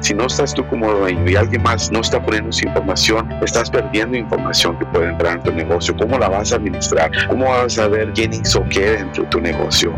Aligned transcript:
Si 0.00 0.14
no 0.14 0.26
estás 0.26 0.54
tú 0.54 0.64
como 0.68 0.92
dueño 0.92 1.28
y 1.28 1.34
alguien 1.34 1.62
más 1.62 1.90
no 1.90 2.00
está 2.00 2.22
poniendo 2.22 2.52
su 2.52 2.66
información, 2.66 3.30
estás 3.42 3.68
perdiendo 3.68 4.16
información 4.16 4.78
que 4.78 4.86
puede 4.86 5.10
entrar 5.10 5.38
en 5.38 5.42
tu 5.42 5.52
negocio. 5.52 5.96
¿Cómo 5.96 6.18
la 6.18 6.28
vas 6.28 6.52
a 6.52 6.56
administrar? 6.56 7.10
¿Cómo 7.28 7.46
vas 7.46 7.78
a 7.78 7.88
ver 7.88 8.12
quién 8.14 8.32
hizo 8.32 8.64
qué 8.70 8.92
dentro 8.92 9.24
de 9.24 9.28
tu 9.30 9.40
negocio? 9.40 9.92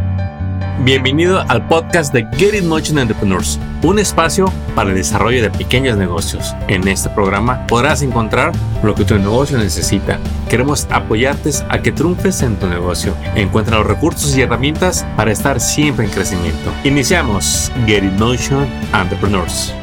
Bienvenido 0.82 1.44
al 1.48 1.66
podcast 1.68 2.14
de 2.14 2.26
Get 2.38 2.54
It 2.54 2.64
Motion 2.64 2.98
Entrepreneurs, 2.98 3.60
un 3.82 3.98
espacio 3.98 4.50
para 4.74 4.88
el 4.88 4.96
desarrollo 4.96 5.42
de 5.42 5.50
pequeños 5.50 5.98
negocios. 5.98 6.54
En 6.68 6.88
este 6.88 7.10
programa 7.10 7.66
podrás 7.66 8.00
encontrar 8.00 8.52
lo 8.82 8.94
que 8.94 9.04
tu 9.04 9.18
negocio 9.18 9.58
necesita. 9.58 10.18
Queremos 10.48 10.86
apoyarte 10.90 11.50
a 11.68 11.82
que 11.82 11.92
triunfes 11.92 12.40
en 12.40 12.56
tu 12.56 12.66
negocio. 12.66 13.14
Encuentra 13.34 13.76
los 13.76 13.86
recursos 13.86 14.34
y 14.34 14.40
herramientas 14.40 15.04
para 15.16 15.32
estar 15.32 15.60
siempre 15.60 16.06
en 16.06 16.10
crecimiento. 16.10 16.72
Iniciamos 16.84 17.70
Get 17.86 18.02
It 18.02 18.18
Motion 18.18 18.66
Entrepreneurs. 18.94 19.74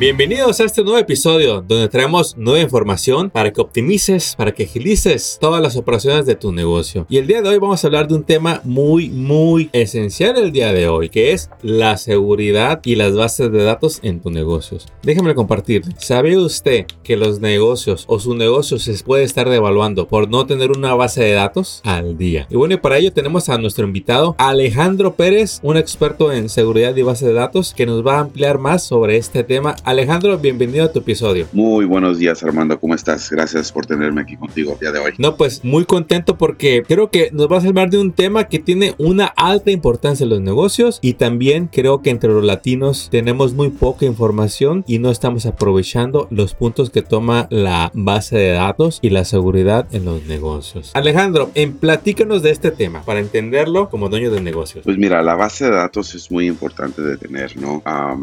Bienvenidos 0.00 0.58
a 0.60 0.64
este 0.64 0.82
nuevo 0.82 0.96
episodio 0.96 1.60
donde 1.60 1.86
traemos 1.90 2.34
nueva 2.34 2.60
información 2.60 3.28
para 3.28 3.52
que 3.52 3.60
optimices, 3.60 4.34
para 4.34 4.52
que 4.52 4.62
agilices 4.62 5.36
todas 5.38 5.60
las 5.60 5.76
operaciones 5.76 6.24
de 6.24 6.36
tu 6.36 6.52
negocio. 6.52 7.04
Y 7.10 7.18
el 7.18 7.26
día 7.26 7.42
de 7.42 7.50
hoy 7.50 7.58
vamos 7.58 7.84
a 7.84 7.86
hablar 7.86 8.08
de 8.08 8.14
un 8.14 8.24
tema 8.24 8.62
muy, 8.64 9.10
muy 9.10 9.68
esencial 9.74 10.38
el 10.38 10.52
día 10.52 10.72
de 10.72 10.88
hoy, 10.88 11.10
que 11.10 11.32
es 11.32 11.50
la 11.60 11.98
seguridad 11.98 12.80
y 12.82 12.94
las 12.94 13.14
bases 13.14 13.52
de 13.52 13.62
datos 13.62 14.00
en 14.02 14.22
tus 14.22 14.32
negocios. 14.32 14.88
Déjenme 15.02 15.34
compartir. 15.34 15.82
¿Sabe 15.98 16.38
usted 16.38 16.86
que 17.02 17.18
los 17.18 17.40
negocios 17.40 18.06
o 18.08 18.18
su 18.20 18.34
negocio 18.34 18.78
se 18.78 18.94
puede 19.04 19.24
estar 19.24 19.50
devaluando 19.50 20.08
por 20.08 20.30
no 20.30 20.46
tener 20.46 20.70
una 20.70 20.94
base 20.94 21.22
de 21.22 21.32
datos 21.32 21.82
al 21.84 22.16
día? 22.16 22.46
Y 22.48 22.56
bueno, 22.56 22.72
y 22.72 22.78
para 22.78 22.96
ello 22.96 23.12
tenemos 23.12 23.50
a 23.50 23.58
nuestro 23.58 23.84
invitado 23.84 24.34
Alejandro 24.38 25.14
Pérez, 25.14 25.60
un 25.62 25.76
experto 25.76 26.32
en 26.32 26.48
seguridad 26.48 26.96
y 26.96 27.02
base 27.02 27.26
de 27.26 27.34
datos, 27.34 27.74
que 27.74 27.84
nos 27.84 28.02
va 28.02 28.16
a 28.16 28.20
ampliar 28.20 28.56
más 28.56 28.82
sobre 28.82 29.18
este 29.18 29.44
tema. 29.44 29.76
Alejandro, 29.90 30.38
bienvenido 30.38 30.84
a 30.84 30.92
tu 30.92 31.00
episodio. 31.00 31.48
Muy 31.52 31.84
buenos 31.84 32.16
días, 32.16 32.44
Armando. 32.44 32.78
¿Cómo 32.78 32.94
estás? 32.94 33.28
Gracias 33.28 33.72
por 33.72 33.86
tenerme 33.86 34.20
aquí 34.20 34.36
contigo 34.36 34.74
el 34.74 34.78
día 34.78 34.92
de 34.92 35.00
hoy. 35.00 35.14
No, 35.18 35.34
pues 35.34 35.64
muy 35.64 35.84
contento 35.84 36.38
porque 36.38 36.84
creo 36.86 37.10
que 37.10 37.30
nos 37.32 37.48
vas 37.48 37.64
a 37.64 37.68
hablar 37.70 37.90
de 37.90 37.98
un 37.98 38.12
tema 38.12 38.44
que 38.44 38.60
tiene 38.60 38.94
una 38.98 39.26
alta 39.26 39.72
importancia 39.72 40.22
en 40.22 40.30
los 40.30 40.40
negocios 40.40 41.00
y 41.02 41.14
también 41.14 41.66
creo 41.66 42.02
que 42.02 42.10
entre 42.10 42.30
los 42.30 42.44
latinos 42.44 43.08
tenemos 43.10 43.52
muy 43.54 43.70
poca 43.70 44.06
información 44.06 44.84
y 44.86 45.00
no 45.00 45.10
estamos 45.10 45.44
aprovechando 45.44 46.28
los 46.30 46.54
puntos 46.54 46.90
que 46.90 47.02
toma 47.02 47.48
la 47.50 47.90
base 47.92 48.38
de 48.38 48.52
datos 48.52 49.00
y 49.02 49.10
la 49.10 49.24
seguridad 49.24 49.88
en 49.90 50.04
los 50.04 50.24
negocios. 50.26 50.92
Alejandro, 50.94 51.50
en 51.56 51.72
platícanos 51.72 52.44
de 52.44 52.50
este 52.50 52.70
tema 52.70 53.02
para 53.02 53.18
entenderlo 53.18 53.90
como 53.90 54.08
dueño 54.08 54.30
de 54.30 54.40
negocios. 54.40 54.84
Pues 54.84 54.98
mira, 54.98 55.20
la 55.24 55.34
base 55.34 55.64
de 55.64 55.72
datos 55.72 56.14
es 56.14 56.30
muy 56.30 56.46
importante 56.46 57.02
de 57.02 57.16
tener, 57.16 57.56
¿no? 57.56 57.82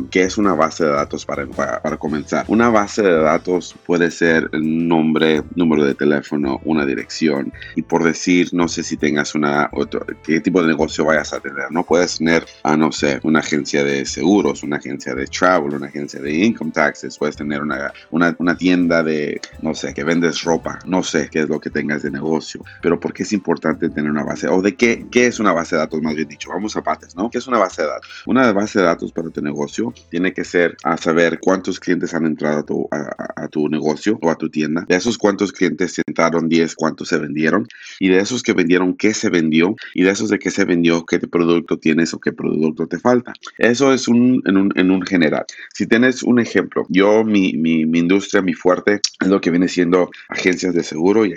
¿Qué 0.09 0.21
es 0.21 0.37
una 0.37 0.53
base 0.53 0.85
de 0.85 0.91
datos 0.91 1.25
para 1.25 1.43
para, 1.57 1.97
comenzar. 1.97 2.45
Una 2.47 2.69
base 2.69 3.01
de 3.01 3.17
datos 3.17 3.75
puede 3.85 4.11
ser 4.11 4.49
el 4.53 4.87
nombre, 4.87 5.41
número 5.55 5.83
de 5.83 5.95
teléfono, 5.95 6.61
una 6.63 6.85
dirección. 6.85 7.51
Y 7.75 7.81
por 7.81 8.03
decir, 8.03 8.49
no 8.53 8.67
sé 8.67 8.83
si 8.83 8.95
tengas 8.95 9.33
una, 9.33 9.69
otro, 9.73 10.05
qué 10.23 10.39
tipo 10.39 10.61
de 10.61 10.67
negocio 10.67 11.05
vayas 11.05 11.33
a 11.33 11.39
tener. 11.39 11.71
No 11.71 11.83
puedes 11.83 12.19
tener, 12.19 12.43
a 12.63 12.73
ah, 12.73 12.77
no 12.77 12.91
sé, 12.91 13.19
una 13.23 13.39
agencia 13.39 13.83
de 13.83 14.05
seguros, 14.05 14.63
una 14.63 14.77
agencia 14.77 15.15
de 15.15 15.25
travel, 15.25 15.73
una 15.73 15.87
agencia 15.87 16.21
de 16.21 16.31
income 16.31 16.71
taxes. 16.71 17.17
Puedes 17.17 17.35
tener 17.35 17.61
una, 17.61 17.91
una, 18.11 18.35
una 18.37 18.55
tienda 18.55 19.01
de, 19.01 19.41
no 19.61 19.73
sé, 19.73 19.93
que 19.93 20.03
vendes 20.03 20.43
ropa. 20.43 20.79
No 20.85 21.01
sé 21.01 21.29
qué 21.31 21.39
es 21.39 21.49
lo 21.49 21.59
que 21.59 21.71
tengas 21.71 22.03
de 22.03 22.11
negocio. 22.11 22.63
Pero 22.81 22.99
¿por 22.99 23.13
qué 23.13 23.23
es 23.23 23.33
importante 23.33 23.89
tener 23.89 24.11
una 24.11 24.23
base? 24.23 24.47
¿O 24.47 24.61
de 24.61 24.75
qué, 24.75 25.07
qué 25.09 25.25
es 25.27 25.39
una 25.39 25.53
base 25.53 25.75
de 25.75 25.81
datos, 25.81 26.01
más 26.01 26.15
bien 26.15 26.27
dicho? 26.27 26.49
Vamos 26.49 26.77
a 26.77 26.83
partes, 26.83 27.15
¿no? 27.15 27.29
¿Qué 27.31 27.39
es 27.39 27.47
una 27.47 27.57
base 27.57 27.81
de 27.81 27.87
datos? 27.87 28.23
Una 28.27 28.51
base 28.53 28.79
de 28.79 28.85
datos 28.85 29.11
para 29.11 29.29
tu 29.29 29.41
negocio 29.41 29.93
tiene 30.09 30.33
que 30.33 30.43
ser 30.43 30.77
a 30.83 30.97
saber 30.97 31.39
cuántos 31.47 31.79
clientes 31.79 32.13
han 32.13 32.25
entrado 32.25 32.59
a 32.59 32.65
tu, 32.65 32.89
a, 32.91 33.47
tu, 33.47 33.69
negocio 33.69 34.19
o 34.21 34.29
a 34.29 34.35
tu 34.35 34.49
tienda. 34.49 34.83
De 34.85 34.97
esos 34.97 35.17
cuántos 35.17 35.53
clientes 35.53 35.97
entraron, 36.05 36.49
10, 36.49 36.75
cuántos 36.75 37.07
se 37.07 37.17
vendieron. 37.17 37.65
Y 38.01 38.09
de 38.09 38.17
esos 38.17 38.43
que 38.43 38.51
vendieron, 38.51 38.97
qué 38.97 39.13
se 39.13 39.29
vendió. 39.29 39.73
Y 39.93 40.03
de 40.03 40.09
esos 40.09 40.27
de 40.27 40.39
qué 40.39 40.51
se 40.51 40.65
vendió, 40.65 41.05
qué 41.05 41.19
producto 41.19 41.77
tienes 41.77 42.13
o 42.13 42.19
qué 42.19 42.33
producto 42.33 42.85
te 42.87 42.99
falta. 42.99 43.31
Eso 43.59 43.93
es 43.93 44.09
un, 44.09 44.43
en, 44.45 44.57
un, 44.57 44.73
en 44.75 44.91
un 44.91 45.03
general. 45.03 45.45
Si 45.73 45.87
tienes 45.87 46.21
un 46.21 46.39
ejemplo, 46.39 46.85
yo, 46.89 47.23
mi, 47.23 47.53
mi, 47.53 47.85
mi, 47.85 47.99
industria, 47.99 48.41
mi 48.41 48.53
fuerte, 48.53 48.99
es 49.21 49.27
lo 49.29 49.39
que 49.39 49.49
viene 49.49 49.69
siendo 49.69 50.11
agencias 50.27 50.73
de 50.73 50.83
seguro 50.83 51.25
y 51.25 51.33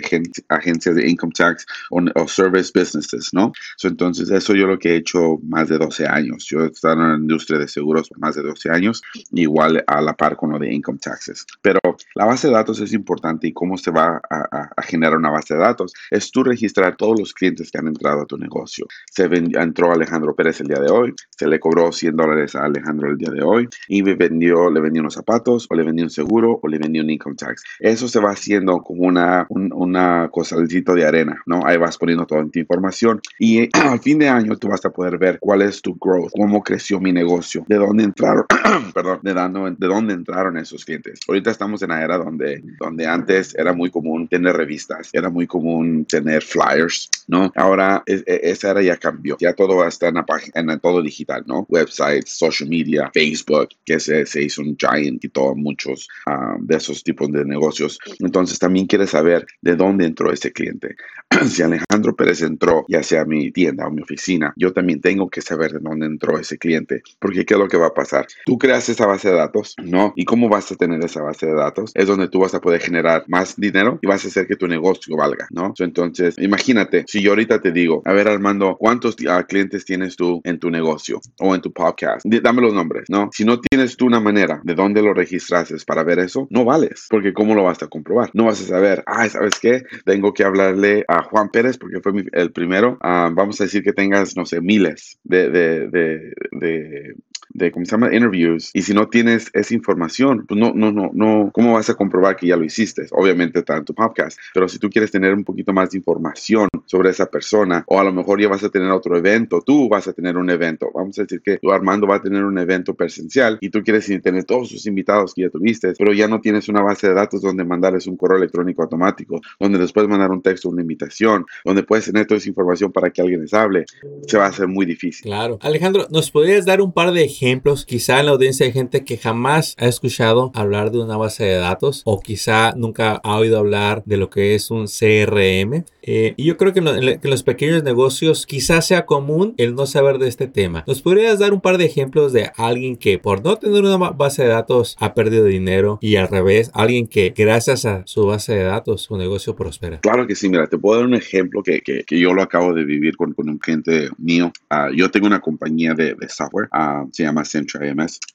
agencias 0.49 0.93
de 0.93 1.09
income 1.09 1.31
tax 1.33 1.65
o, 1.89 2.27
service 2.27 2.73
businesses, 2.75 3.33
¿no? 3.33 3.53
entonces, 3.81 4.29
eso 4.29 4.55
yo 4.55 4.67
lo 4.67 4.77
que 4.77 4.89
he 4.89 4.95
hecho 4.97 5.39
más 5.43 5.69
de 5.69 5.77
12 5.77 6.05
años. 6.05 6.45
Yo 6.49 6.65
he 6.65 6.67
estado 6.67 6.95
en 6.95 7.11
la 7.11 7.15
industria 7.15 7.59
de 7.59 7.69
seguros 7.69 8.09
por 8.09 8.19
más 8.19 8.35
de 8.35 8.41
12 8.41 8.69
años, 8.69 9.01
igual 9.31 9.85
a 9.91 10.01
la 10.01 10.13
par 10.13 10.35
con 10.35 10.51
lo 10.51 10.59
de 10.59 10.73
income 10.73 10.99
taxes. 10.99 11.45
Pero 11.61 11.79
la 12.15 12.25
base 12.25 12.47
de 12.47 12.53
datos 12.53 12.79
es 12.79 12.93
importante 12.93 13.47
y 13.47 13.53
cómo 13.53 13.77
se 13.77 13.91
va 13.91 14.21
a, 14.29 14.83
generar 14.83 15.17
una 15.17 15.29
base 15.29 15.53
de 15.53 15.59
datos 15.59 15.93
es 16.09 16.31
tú 16.31 16.43
registrar 16.43 16.95
todos 16.95 17.19
los 17.19 17.33
clientes 17.33 17.71
que 17.71 17.77
han 17.77 17.87
entrado 17.87 18.21
a 18.21 18.25
tu 18.25 18.37
negocio. 18.37 18.85
Se 19.11 19.25
entró 19.25 19.91
Alejandro 19.91 20.35
Pérez 20.35 20.59
el 20.61 20.67
día 20.67 20.79
de 20.79 20.91
hoy, 20.91 21.13
se 21.29 21.47
le 21.47 21.59
cobró 21.59 21.91
100 21.91 22.15
dólares 22.15 22.55
a 22.55 22.65
Alejandro 22.65 23.09
el 23.09 23.17
día 23.17 23.29
de 23.31 23.43
hoy 23.43 23.67
y 23.87 24.03
me 24.03 24.15
vendió, 24.15 24.69
le 24.69 24.81
vendió 24.81 25.01
unos 25.01 25.13
zapatos 25.13 25.67
o 25.69 25.75
le 25.75 25.83
vendió 25.83 26.05
un 26.05 26.09
seguro 26.09 26.59
o 26.61 26.67
le 26.67 26.77
vendió 26.77 27.03
un 27.03 27.09
income 27.09 27.35
tax. 27.35 27.63
Eso 27.79 28.07
se 28.07 28.19
va 28.19 28.31
haciendo 28.31 28.79
como 28.79 29.03
una, 29.03 29.45
un, 29.49 29.71
una 29.73 30.29
cosalcito 30.31 30.93
de 30.93 31.05
arena, 31.05 31.41
¿no? 31.45 31.65
Ahí 31.65 31.77
vas 31.77 31.97
poniendo 31.97 32.25
toda 32.25 32.45
tu 32.45 32.59
información 32.59 33.21
y 33.39 33.69
al 33.73 33.99
fin 33.99 34.19
de 34.19 34.29
año 34.29 34.57
tú 34.57 34.67
vas 34.67 34.85
a 34.85 34.89
poder 34.89 35.17
ver 35.17 35.39
cuál 35.39 35.61
es 35.61 35.81
tu 35.81 35.95
growth, 35.95 36.31
cómo 36.31 36.63
creció 36.63 36.99
mi 36.99 37.11
negocio, 37.11 37.65
de 37.67 37.77
dónde 37.77 38.03
entraron, 38.03 38.45
perdón, 38.93 39.19
de, 39.21 39.33
dando, 39.33 39.67
de 39.81 39.87
dónde 39.87 40.13
entraron 40.13 40.57
esos 40.57 40.85
clientes. 40.85 41.19
Ahorita 41.27 41.49
estamos 41.49 41.81
en 41.81 41.89
la 41.89 42.03
era 42.03 42.19
donde, 42.19 42.63
donde 42.79 43.07
antes 43.07 43.55
era 43.55 43.73
muy 43.73 43.89
común 43.89 44.27
tener 44.27 44.55
revistas, 44.55 45.09
era 45.11 45.31
muy 45.31 45.47
común 45.47 46.05
tener 46.05 46.43
flyers, 46.43 47.09
¿no? 47.27 47.51
Ahora 47.55 48.03
e, 48.05 48.23
esa 48.43 48.71
era 48.71 48.83
ya 48.83 48.97
cambió, 48.97 49.37
ya 49.39 49.53
todo 49.53 49.77
va 49.77 49.85
a 49.85 49.89
estar 49.89 50.09
en 50.09 50.15
la 50.15 50.25
página, 50.25 50.73
en 50.73 50.79
todo 50.79 51.01
digital, 51.01 51.43
¿no? 51.47 51.65
Websites, 51.67 52.29
social 52.29 52.69
media, 52.69 53.09
Facebook, 53.11 53.69
que 53.83 53.99
se, 53.99 54.27
se 54.27 54.43
hizo 54.43 54.61
un 54.61 54.77
giant 54.77 55.23
y 55.25 55.29
todo, 55.29 55.55
muchos 55.55 56.07
ah, 56.27 56.57
de 56.59 56.75
esos 56.75 57.03
tipos 57.03 57.31
de 57.31 57.43
negocios. 57.43 57.97
Entonces 58.19 58.59
también 58.59 58.85
quiere 58.85 59.07
saber 59.07 59.47
de 59.61 59.75
dónde 59.75 60.05
entró 60.05 60.31
ese 60.31 60.51
cliente. 60.51 60.95
si 61.49 61.61
Alejandro 61.63 62.15
Pérez 62.15 62.41
entró, 62.41 62.85
ya 62.87 63.01
sea 63.03 63.21
a 63.21 63.25
mi 63.25 63.51
tienda 63.51 63.87
o 63.87 63.91
mi 63.91 64.01
oficina, 64.01 64.53
yo 64.57 64.73
también 64.73 65.01
tengo 65.01 65.29
que 65.29 65.41
saber 65.41 65.71
de 65.71 65.79
dónde 65.79 66.05
entró 66.05 66.37
ese 66.37 66.57
cliente, 66.57 67.01
porque 67.19 67.45
¿qué 67.45 67.53
es 67.53 67.59
lo 67.59 67.67
que 67.67 67.77
va 67.77 67.87
a 67.87 67.93
pasar? 67.93 68.27
Tú 68.45 68.57
creas 68.57 68.87
esa 68.89 69.05
base 69.05 69.29
de 69.29 69.35
datos, 69.35 69.70
¿no? 69.83 70.13
¿Y 70.15 70.25
cómo 70.25 70.49
vas 70.49 70.71
a 70.71 70.75
tener 70.75 71.03
esa 71.03 71.21
base 71.21 71.47
de 71.47 71.53
datos? 71.53 71.91
Es 71.95 72.07
donde 72.07 72.27
tú 72.27 72.39
vas 72.39 72.53
a 72.53 72.61
poder 72.61 72.81
generar 72.81 73.23
más 73.27 73.55
dinero 73.55 73.99
y 74.01 74.07
vas 74.07 74.25
a 74.25 74.27
hacer 74.27 74.47
que 74.47 74.55
tu 74.55 74.67
negocio 74.67 75.15
valga, 75.15 75.47
¿no? 75.51 75.73
entonces, 75.79 76.35
imagínate, 76.37 77.05
si 77.07 77.21
yo 77.21 77.31
ahorita 77.31 77.61
te 77.61 77.71
digo, 77.71 78.01
a 78.05 78.13
ver 78.13 78.27
Armando, 78.27 78.77
¿cuántos 78.77 79.15
ah, 79.27 79.43
clientes 79.47 79.85
tienes 79.85 80.15
tú 80.15 80.41
en 80.43 80.59
tu 80.59 80.69
negocio 80.69 81.19
o 81.39 81.55
en 81.55 81.61
tu 81.61 81.71
podcast? 81.71 82.25
dame 82.25 82.61
los 82.61 82.73
nombres, 82.73 83.05
¿no? 83.09 83.29
Si 83.31 83.45
no 83.45 83.59
tienes 83.59 83.97
tú 83.97 84.05
una 84.05 84.19
manera 84.19 84.61
de 84.63 84.75
dónde 84.75 85.01
lo 85.01 85.13
registraste 85.13 85.71
para 85.85 86.03
ver 86.03 86.19
eso, 86.19 86.47
no 86.49 86.65
vales, 86.65 87.07
porque 87.09 87.33
¿cómo 87.33 87.55
lo 87.55 87.63
vas 87.63 87.81
a 87.83 87.87
comprobar? 87.87 88.29
No 88.33 88.45
vas 88.45 88.61
a 88.61 88.65
saber, 88.65 89.03
ah, 89.05 89.27
¿sabes 89.29 89.59
qué? 89.61 89.83
Tengo 90.05 90.33
que 90.33 90.43
hablarle 90.43 91.05
a 91.07 91.23
Juan 91.23 91.49
Pérez 91.49 91.77
porque 91.77 92.01
fue 92.01 92.25
el 92.31 92.51
primero. 92.51 92.97
Ah, 93.01 93.29
vamos 93.33 93.59
a 93.61 93.65
decir 93.65 93.83
que 93.83 93.93
tengas, 93.93 94.35
no 94.35 94.45
sé, 94.45 94.61
miles 94.61 95.19
de, 95.23 95.49
de 95.49 97.15
de, 97.53 97.71
¿cómo 97.71 97.85
se 97.85 97.91
llama? 97.91 98.13
Interviews. 98.13 98.71
Y 98.73 98.81
si 98.81 98.93
no 98.93 99.07
tienes 99.07 99.49
esa 99.53 99.73
información, 99.73 100.45
pues 100.47 100.59
no, 100.59 100.73
no, 100.73 100.91
no, 100.91 101.11
no, 101.13 101.51
¿cómo 101.53 101.73
vas 101.73 101.89
a 101.89 101.95
comprobar 101.95 102.35
que 102.35 102.47
ya 102.47 102.57
lo 102.57 102.63
hiciste? 102.63 103.07
Obviamente 103.11 103.59
está 103.59 103.77
en 103.77 103.85
tu 103.85 103.93
podcast, 103.93 104.39
pero 104.53 104.67
si 104.67 104.79
tú 104.79 104.89
quieres 104.89 105.11
tener 105.11 105.33
un 105.33 105.43
poquito 105.43 105.73
más 105.73 105.91
de 105.91 105.97
información 105.97 106.67
sobre 106.85 107.09
esa 107.09 107.25
persona, 107.27 107.83
o 107.87 107.99
a 107.99 108.03
lo 108.03 108.13
mejor 108.13 108.41
ya 108.41 108.47
vas 108.47 108.63
a 108.63 108.69
tener 108.69 108.89
otro 108.91 109.17
evento, 109.17 109.61
tú 109.65 109.89
vas 109.89 110.07
a 110.07 110.13
tener 110.13 110.37
un 110.37 110.49
evento. 110.49 110.89
Vamos 110.93 111.17
a 111.19 111.23
decir 111.23 111.41
que 111.41 111.57
tu 111.57 111.71
Armando 111.71 112.07
va 112.07 112.17
a 112.17 112.21
tener 112.21 112.43
un 112.43 112.57
evento 112.57 112.93
presencial 112.93 113.57
y 113.61 113.69
tú 113.69 113.83
quieres 113.83 114.05
tener 114.21 114.43
todos 114.43 114.69
sus 114.69 114.85
invitados 114.85 115.33
que 115.33 115.43
ya 115.43 115.49
tuviste, 115.49 115.93
pero 115.97 116.13
ya 116.13 116.27
no 116.27 116.41
tienes 116.41 116.69
una 116.69 116.81
base 116.81 117.07
de 117.07 117.13
datos 117.13 117.41
donde 117.41 117.63
mandarles 117.63 118.07
un 118.07 118.17
correo 118.17 118.37
electrónico 118.37 118.83
automático, 118.83 119.41
donde 119.59 119.79
después 119.79 120.07
mandar 120.07 120.31
un 120.31 120.41
texto, 120.41 120.69
una 120.69 120.81
invitación, 120.81 121.45
donde 121.63 121.83
puedes 121.83 122.05
tener 122.05 122.25
toda 122.25 122.37
esa 122.37 122.49
información 122.49 122.91
para 122.91 123.09
que 123.09 123.21
alguien 123.21 123.41
les 123.41 123.53
hable, 123.53 123.85
se 124.27 124.37
va 124.37 124.45
a 124.45 124.49
hacer 124.49 124.67
muy 124.67 124.85
difícil. 124.85 125.23
Claro. 125.23 125.57
Alejandro, 125.61 126.07
¿nos 126.09 126.31
podrías 126.31 126.65
dar 126.65 126.81
un 126.81 126.93
par 126.93 127.11
de 127.11 127.23
ejemplos? 127.23 127.40
Ejemplos. 127.41 127.85
Quizá 127.85 128.19
en 128.19 128.27
la 128.27 128.33
audiencia 128.33 128.65
hay 128.65 128.71
gente 128.71 129.03
que 129.03 129.17
jamás 129.17 129.75
ha 129.79 129.87
escuchado 129.87 130.51
hablar 130.53 130.91
de 130.91 130.99
una 130.99 131.17
base 131.17 131.43
de 131.43 131.55
datos 131.55 132.03
o 132.05 132.19
quizá 132.19 132.73
nunca 132.75 133.19
ha 133.23 133.37
oído 133.37 133.57
hablar 133.57 134.03
de 134.05 134.17
lo 134.17 134.29
que 134.29 134.53
es 134.53 134.69
un 134.69 134.85
CRM. 134.85 135.85
Eh, 136.03 136.33
y 136.37 136.45
yo 136.45 136.57
creo 136.57 136.73
que 136.73 136.79
en, 136.79 137.19
los 137.23 137.43
pequeños 137.43 137.83
negocios 137.83 138.45
quizás 138.45 138.87
sea 138.87 139.05
común 139.05 139.55
el 139.57 139.75
no 139.75 139.85
saber 139.87 140.19
de 140.19 140.27
este 140.27 140.47
tema. 140.47 140.83
¿Nos 140.87 141.01
podrías 141.01 141.39
dar 141.39 141.53
un 141.53 141.61
par 141.61 141.77
de 141.77 141.85
ejemplos 141.85 142.31
de 142.33 142.51
alguien 142.57 142.95
que 142.95 143.17
por 143.17 143.43
no 143.43 143.55
tener 143.55 143.83
una 143.83 143.97
base 143.97 144.43
de 144.43 144.49
datos 144.49 144.95
ha 144.99 145.13
perdido 145.13 145.45
dinero 145.45 145.97
y 146.01 146.17
al 146.17 146.27
revés, 146.27 146.69
alguien 146.73 147.07
que 147.07 147.33
gracias 147.35 147.85
a 147.85 148.03
su 148.05 148.25
base 148.25 148.53
de 148.53 148.63
datos 148.63 149.01
su 149.03 149.17
negocio 149.17 149.55
prospera? 149.55 149.99
Claro 150.01 150.27
que 150.27 150.35
sí, 150.35 150.49
mira, 150.49 150.67
te 150.67 150.77
puedo 150.77 150.99
dar 150.99 151.07
un 151.07 151.15
ejemplo 151.15 151.63
que, 151.63 151.81
que, 151.81 152.03
que 152.03 152.19
yo 152.19 152.33
lo 152.33 152.41
acabo 152.43 152.73
de 152.73 152.83
vivir 152.83 153.15
con, 153.15 153.33
con 153.33 153.49
un 153.49 153.57
cliente 153.57 154.09
mío. 154.17 154.51
Ah, 154.69 154.89
yo 154.95 155.09
tengo 155.09 155.27
una 155.27 155.39
compañía 155.39 155.93
de, 155.93 156.15
de 156.15 156.29
software, 156.29 156.69
uh, 156.73 157.07
se 157.11 157.23
llama 157.23 157.30
llama 157.31 157.45
Centra. 157.45 157.81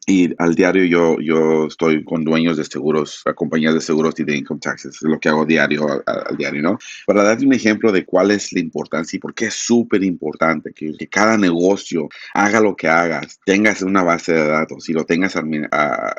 Y 0.07 0.33
al 0.39 0.55
diario 0.55 0.85
yo, 0.85 1.21
yo 1.21 1.67
estoy 1.67 2.05
con 2.05 2.25
dueños 2.25 2.57
de 2.57 2.65
seguros, 2.65 3.23
compañías 3.35 3.75
de 3.75 3.81
seguros 3.81 4.15
y 4.19 4.25
de 4.25 4.37
income 4.37 4.61
taxes, 4.61 4.97
es 4.97 5.03
lo 5.03 5.19
que 5.19 5.29
hago 5.29 5.45
diario 5.45 5.87
al, 6.07 6.37
diario, 6.37 6.63
¿no? 6.63 6.79
Para 7.07 7.23
darte 7.23 7.47
un 7.47 7.53
ejemplo 7.53 7.93
de 7.93 8.05
cuál 8.05 8.31
es 8.31 8.53
la 8.53 8.61
importancia 8.61 9.17
y 9.17 9.21
por 9.21 9.35
qué 9.35 9.47
es 9.47 9.55
súper 9.55 10.03
importante 10.05 10.73
que, 10.73 10.93
que, 10.93 11.07
cada 11.09 11.37
negocio 11.39 12.09
haga 12.35 12.61
lo 12.61 12.77
que 12.77 12.89
hagas, 12.89 13.41
tengas 13.45 13.83
una 13.83 14.03
base 14.03 14.33
de 14.33 14.47
datos 14.47 14.89
y 14.89 14.93
lo 14.93 15.05
tengas 15.05 15.37
en, 15.37 15.69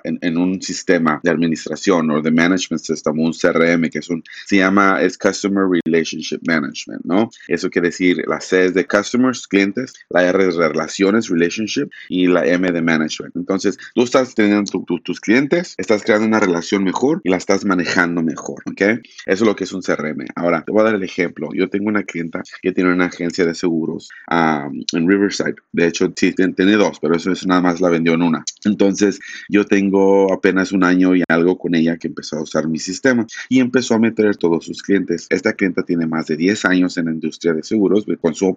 en, 0.04 0.38
un 0.38 0.62
sistema 0.62 1.20
de 1.24 1.32
administración 1.32 2.10
o 2.12 2.22
de 2.22 2.32
management 2.32 2.82
system, 2.82 3.20
un 3.20 3.34
CRM, 3.34 3.90
que 3.90 4.00
es 4.00 4.10
un, 4.10 4.24
se 4.46 4.58
llama, 4.58 5.02
es 5.02 5.18
Customer 5.18 5.66
Relationship 5.86 6.40
Management, 6.48 7.04
¿no? 7.04 7.30
Eso 7.48 7.70
quiere 7.70 7.90
decir, 7.90 8.24
la 8.28 8.40
C 8.40 8.66
es 8.66 8.74
de 8.74 8.86
customers, 8.86 9.48
clientes, 9.48 9.94
la 10.10 10.24
R 10.24 10.48
es 10.48 10.56
relaciones, 10.56 11.30
relationship, 11.30 11.90
y 12.10 12.28
la 12.28 12.46
M 12.46 12.67
de 12.72 12.82
management. 12.82 13.36
Entonces, 13.36 13.78
tú 13.94 14.04
estás 14.04 14.36
teniendo 14.36 14.86
tus 15.04 15.20
clientes, 15.20 15.76
estás 15.78 16.04
creando 16.04 16.28
una 16.28 16.40
relación 16.40 16.84
mejor 16.84 17.22
y 17.24 17.30
la 17.30 17.38
estás 17.38 17.66
manejando 17.66 18.24
mejor, 18.24 18.64
¿ok? 18.66 18.82
Eso 18.82 19.02
es 19.26 19.42
lo 19.42 19.56
que 19.56 19.64
es 19.64 19.74
un 19.74 19.82
CRM. 19.82 20.26
Ahora, 20.36 20.64
te 20.64 20.72
voy 20.72 20.82
a 20.82 20.86
dar 20.86 20.96
el 20.96 21.04
ejemplo. 21.04 21.50
Yo 21.54 21.70
tengo 21.70 21.88
una 21.88 22.04
clienta 22.04 22.42
que 22.62 22.72
tiene 22.72 22.94
una 22.94 23.06
agencia 23.06 23.46
de 23.46 23.54
seguros 23.54 24.10
um, 24.30 24.84
en 24.94 25.08
Riverside. 25.08 25.56
De 25.72 25.88
hecho, 25.88 26.12
sí, 26.16 26.34
tiene 26.34 26.74
dos, 26.74 27.00
pero 27.00 27.16
eso 27.16 27.32
es 27.32 27.46
nada 27.46 27.62
más 27.62 27.82
la 27.82 27.90
vendió 27.90 28.14
en 28.14 28.22
una. 28.22 28.44
Entonces, 28.66 29.20
yo 29.50 29.66
tengo 29.66 30.32
apenas 30.34 30.72
un 30.72 30.84
año 30.84 31.16
y 31.16 31.24
algo 31.28 31.58
con 31.58 31.76
ella 31.76 31.98
que 31.98 32.08
empezó 32.08 32.38
a 32.38 32.44
usar 32.44 32.68
mi 32.68 32.80
sistema 32.80 33.26
y 33.50 33.60
empezó 33.60 33.96
a 33.96 34.00
meter 34.00 34.36
todos 34.38 34.66
sus 34.66 34.82
clientes. 34.82 35.28
Esta 35.30 35.54
clienta 35.54 35.84
tiene 35.84 36.08
más 36.08 36.28
de 36.28 36.38
10 36.38 36.66
años 36.66 36.98
en 36.98 37.06
la 37.06 37.12
industria 37.12 37.54
de 37.54 37.64
seguros, 37.64 38.06
con 38.22 38.34
su, 38.34 38.56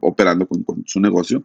operando 0.00 0.46
con, 0.46 0.62
con 0.64 0.82
su 0.86 1.00
negocio 1.00 1.42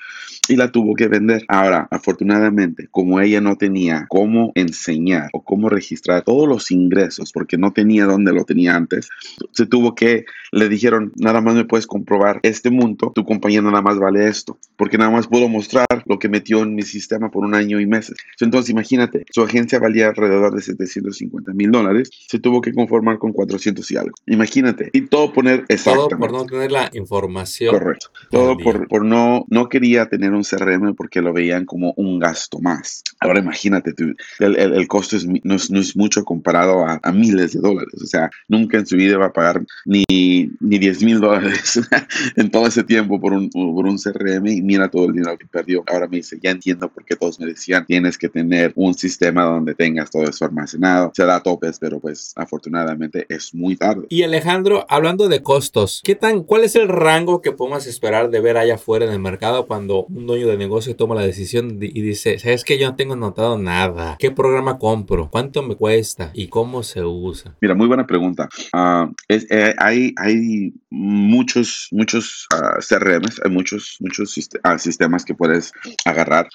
y 0.48 0.56
la 0.56 0.72
tuvo 0.72 0.96
que 0.96 1.08
vender. 1.08 1.44
Ahora, 1.48 1.88
afortunadamente, 1.92 2.88
como 2.90 3.20
ella 3.20 3.42
no 3.42 3.58
tenía 3.58 4.06
cómo 4.10 4.52
enseñar 4.56 5.30
o 5.34 5.44
cómo 5.44 5.70
registrar 5.70 6.24
todos 6.24 6.48
los 6.48 6.72
ingresos, 6.72 7.32
porque 7.34 7.58
no 7.58 7.74
tenía 7.74 8.06
dónde 8.06 8.32
lo 8.32 8.46
tenía 8.46 8.76
antes, 8.76 9.10
se 9.52 9.66
tuvo 9.66 9.94
que, 9.94 10.26
le 10.52 10.70
dijeron, 10.70 11.12
nada 11.18 11.42
más 11.42 11.54
me 11.54 11.66
puedes 11.66 11.86
comprobar 11.86 12.40
este 12.44 12.72
monto, 12.72 13.12
tu 13.14 13.26
compañía 13.26 13.62
nada 13.62 13.82
más 13.82 14.00
vale 14.00 14.28
esto, 14.28 14.58
porque 14.78 14.98
nada 14.98 15.12
más 15.12 15.28
puedo 15.28 15.50
mostrar 15.50 15.86
lo 16.06 16.18
que 16.18 16.30
metió 16.30 16.64
en 16.64 16.76
mi 16.76 16.84
sistema 16.84 17.30
por 17.30 17.44
un 17.44 17.54
año 17.54 17.80
y 17.80 17.86
meses. 17.86 18.16
Entonces, 18.40 18.70
imagínate, 18.70 19.26
su 19.30 19.44
agencia 19.44 19.80
valía 19.80 20.08
alrededor 20.08 20.56
de 20.56 20.62
750 20.62 21.54
mil 21.54 21.72
dólares, 21.72 22.10
se 22.28 22.40
tuvo 22.40 22.62
que 22.62 22.74
conformar 22.74 23.18
con 23.18 23.34
400 23.34 23.92
y 23.92 23.98
algo. 23.98 24.16
Imagínate, 24.28 24.90
y 24.94 25.02
todo 25.02 25.34
poner 25.34 25.66
exactamente. 25.68 26.16
Todo 26.16 26.20
por 26.20 26.32
no 26.32 26.46
tener 26.46 26.72
la 26.72 26.90
información. 26.94 27.74
Correcto. 27.74 28.08
Todo 28.30 28.58
por, 28.58 28.88
por 28.88 29.04
no, 29.04 29.46
no 29.50 29.68
quería 29.68 30.08
tener 30.08 30.32
un 30.32 30.44
CRM 30.44 30.96
porque 30.96 31.22
lo 31.22 31.34
veían 31.34 31.66
como 31.66 31.81
un 31.96 32.20
gasto 32.20 32.60
más. 32.60 33.04
Ahora 33.20 33.40
imagínate, 33.40 33.94
el, 34.40 34.56
el, 34.56 34.88
costo 34.88 35.16
es, 35.16 35.28
no, 35.44 35.56
es, 35.56 35.70
no, 35.70 35.80
es, 35.80 35.96
mucho 35.96 36.24
comparado 36.24 36.86
a, 36.86 37.00
a, 37.04 37.12
miles 37.12 37.54
de 37.54 37.60
dólares. 37.60 38.02
O 38.02 38.06
sea, 38.06 38.30
nunca 38.48 38.78
en 38.78 38.86
su 38.86 38.96
vida 38.96 39.18
va 39.18 39.28
a 39.28 39.34
pagar 39.34 39.64
ni, 39.86 40.04
ni 40.10 40.80
10 40.80 41.04
mil 41.04 41.20
dólares 41.20 41.80
en 42.36 42.50
todo 42.50 42.68
ese 42.68 42.84
tiempo 42.84 43.20
por 43.20 43.34
un, 43.34 43.50
por 43.50 43.86
un 43.86 43.98
CRM 43.98 44.48
y 44.48 44.62
mira 44.62 44.90
todo 44.90 45.06
el 45.06 45.14
dinero 45.14 45.38
que 45.38 45.48
perdió. 45.48 45.84
Ahora 45.88 46.08
me 46.08 46.18
dice, 46.18 46.40
ya 46.42 46.52
entiendo 46.52 46.90
por 46.90 47.06
qué 47.06 47.16
todos 47.16 47.40
me 47.40 47.46
decían, 47.46 47.86
tienes 47.86 48.18
que 48.18 48.30
tener 48.30 48.74
un 48.76 48.94
sistema 48.94 49.44
donde 49.44 49.76
tengas 49.76 50.10
todo 50.10 50.24
eso 50.24 50.46
almacenado. 50.46 51.12
Se 51.14 51.26
da 51.26 51.42
topes, 51.42 51.78
pero 51.80 52.00
pues 52.00 52.34
afortunadamente 52.36 53.26
es 53.30 53.54
muy 53.54 53.76
tarde. 53.76 54.08
Y 54.10 54.24
Alejandro, 54.24 54.86
hablando 54.90 55.28
de 55.28 55.44
costos, 55.44 56.02
¿qué 56.04 56.16
tan, 56.16 56.44
¿cuál 56.44 56.64
es 56.64 56.76
el 56.76 56.88
rango 56.88 57.42
que 57.42 57.52
podemos 57.52 57.88
esperar 57.88 58.30
de 58.30 58.40
ver 58.40 58.58
allá 58.58 58.76
afuera 58.76 59.06
en 59.06 59.12
el 59.12 59.20
mercado 59.20 59.68
cuando 59.68 60.06
un 60.06 60.28
dueño 60.28 60.48
de 60.48 60.58
negocio 60.58 60.96
toma 60.96 61.16
la 61.16 61.22
decisión 61.22 61.71
y 61.80 62.02
dice, 62.02 62.40
sabes 62.40 62.64
que 62.64 62.80
yo 62.80 62.90
no 62.90 62.96
tengo 62.96 63.16
notado 63.16 63.58
nada, 63.58 64.16
¿qué 64.20 64.32
programa 64.32 64.78
compro? 64.78 65.30
¿Cuánto 65.30 65.64
me 65.64 65.76
cuesta? 65.76 66.32
¿Y 66.34 66.48
cómo 66.48 66.84
se 66.84 67.04
usa? 67.04 67.56
Mira, 67.62 67.76
muy 67.76 67.88
buena 67.88 68.06
pregunta. 68.06 68.50
Uh, 68.74 69.14
es, 69.28 69.48
eh, 69.50 69.74
hay, 69.78 70.14
hay 70.18 70.74
muchos, 70.90 71.88
muchos 71.92 72.48
uh, 72.54 72.58
ah, 72.58 72.78
CRMs, 72.80 73.42
hay 73.44 73.52
muchos, 73.52 73.98
muchos 74.00 74.38
uh, 74.38 74.78
sistemas 74.78 75.26
que 75.26 75.34
puedes 75.34 75.72
agarrar 76.06 76.48